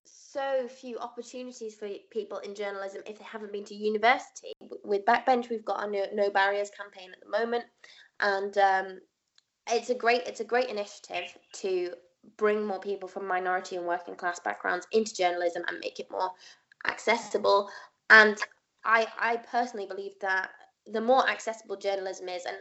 so 0.05 0.69
few 0.69 0.99
opportunities 0.99 1.75
for 1.75 1.89
people 2.11 2.39
in 2.39 2.55
journalism 2.55 3.03
if 3.07 3.19
they 3.19 3.25
haven't 3.25 3.53
been 3.53 3.65
to 3.65 3.75
university. 3.75 4.53
With 4.85 5.05
Backbench, 5.05 5.49
we've 5.49 5.65
got 5.65 5.87
a 5.87 5.91
no, 5.91 6.05
no 6.13 6.31
barriers 6.31 6.71
campaign 6.71 7.11
at 7.13 7.21
the 7.21 7.31
moment, 7.31 7.65
and 8.21 8.57
um, 8.59 8.99
it's 9.69 9.91
a 9.91 9.95
great 9.95 10.23
it's 10.27 10.41
a 10.41 10.45
great 10.45 10.69
initiative 10.69 11.37
to 11.55 11.93
bring 12.37 12.67
more 12.67 12.81
people 12.81 13.09
from 13.09 13.27
minority 13.27 13.77
and 13.77 13.87
working 13.87 14.15
class 14.15 14.41
backgrounds 14.41 14.87
into 14.93 15.15
journalism 15.15 15.63
and 15.69 15.79
make 15.81 16.01
it 16.01 16.11
more 16.11 16.31
accessible. 16.87 17.71
And 18.11 18.37
I, 18.85 19.07
I 19.19 19.37
personally 19.37 19.87
believe 19.87 20.13
that 20.21 20.51
the 20.87 21.01
more 21.01 21.29
accessible 21.29 21.77
journalism 21.77 22.29
is 22.29 22.45
and 22.45 22.57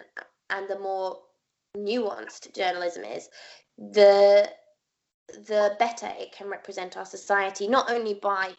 and 0.50 0.68
the 0.70 0.80
more 0.80 1.20
nuanced 1.78 2.54
journalism 2.56 3.04
is, 3.04 3.30
the 3.78 4.50
the 5.48 5.76
better 5.80 6.12
it 6.20 6.32
can 6.32 6.48
represent 6.48 6.98
our 6.98 7.06
society, 7.06 7.68
not 7.68 7.90
only 7.90 8.16
by 8.16 8.54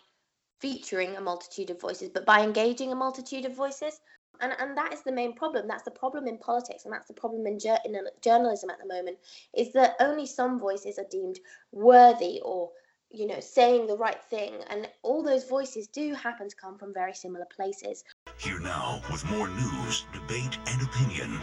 featuring 0.60 1.16
a 1.16 1.20
multitude 1.20 1.70
of 1.70 1.80
voices, 1.80 2.08
but 2.08 2.26
by 2.26 2.42
engaging 2.42 2.92
a 2.92 2.96
multitude 2.96 3.44
of 3.44 3.54
voices. 3.54 4.00
And, 4.40 4.52
and 4.58 4.76
that 4.76 4.92
is 4.92 5.02
the 5.02 5.12
main 5.12 5.34
problem. 5.34 5.66
That's 5.68 5.82
the 5.82 5.90
problem 5.90 6.26
in 6.26 6.38
politics, 6.38 6.84
and 6.84 6.92
that's 6.92 7.08
the 7.08 7.14
problem 7.14 7.46
in, 7.46 7.58
jur- 7.58 7.78
in 7.84 7.96
journalism 8.22 8.70
at 8.70 8.78
the 8.78 8.86
moment, 8.86 9.18
is 9.54 9.72
that 9.72 9.96
only 10.00 10.26
some 10.26 10.58
voices 10.58 10.98
are 10.98 11.06
deemed 11.10 11.38
worthy 11.72 12.40
or 12.44 12.70
you 13.10 13.26
know, 13.26 13.40
saying 13.40 13.86
the 13.86 13.96
right 13.96 14.22
thing. 14.24 14.54
And 14.68 14.88
all 15.02 15.22
those 15.22 15.44
voices 15.44 15.86
do 15.86 16.14
happen 16.14 16.48
to 16.48 16.56
come 16.56 16.76
from 16.76 16.92
very 16.92 17.14
similar 17.14 17.46
places. 17.46 18.04
Here 18.38 18.58
now 18.60 19.00
with 19.10 19.24
more 19.30 19.48
news, 19.48 20.04
debate, 20.12 20.58
and 20.66 20.82
opinion. 20.82 21.40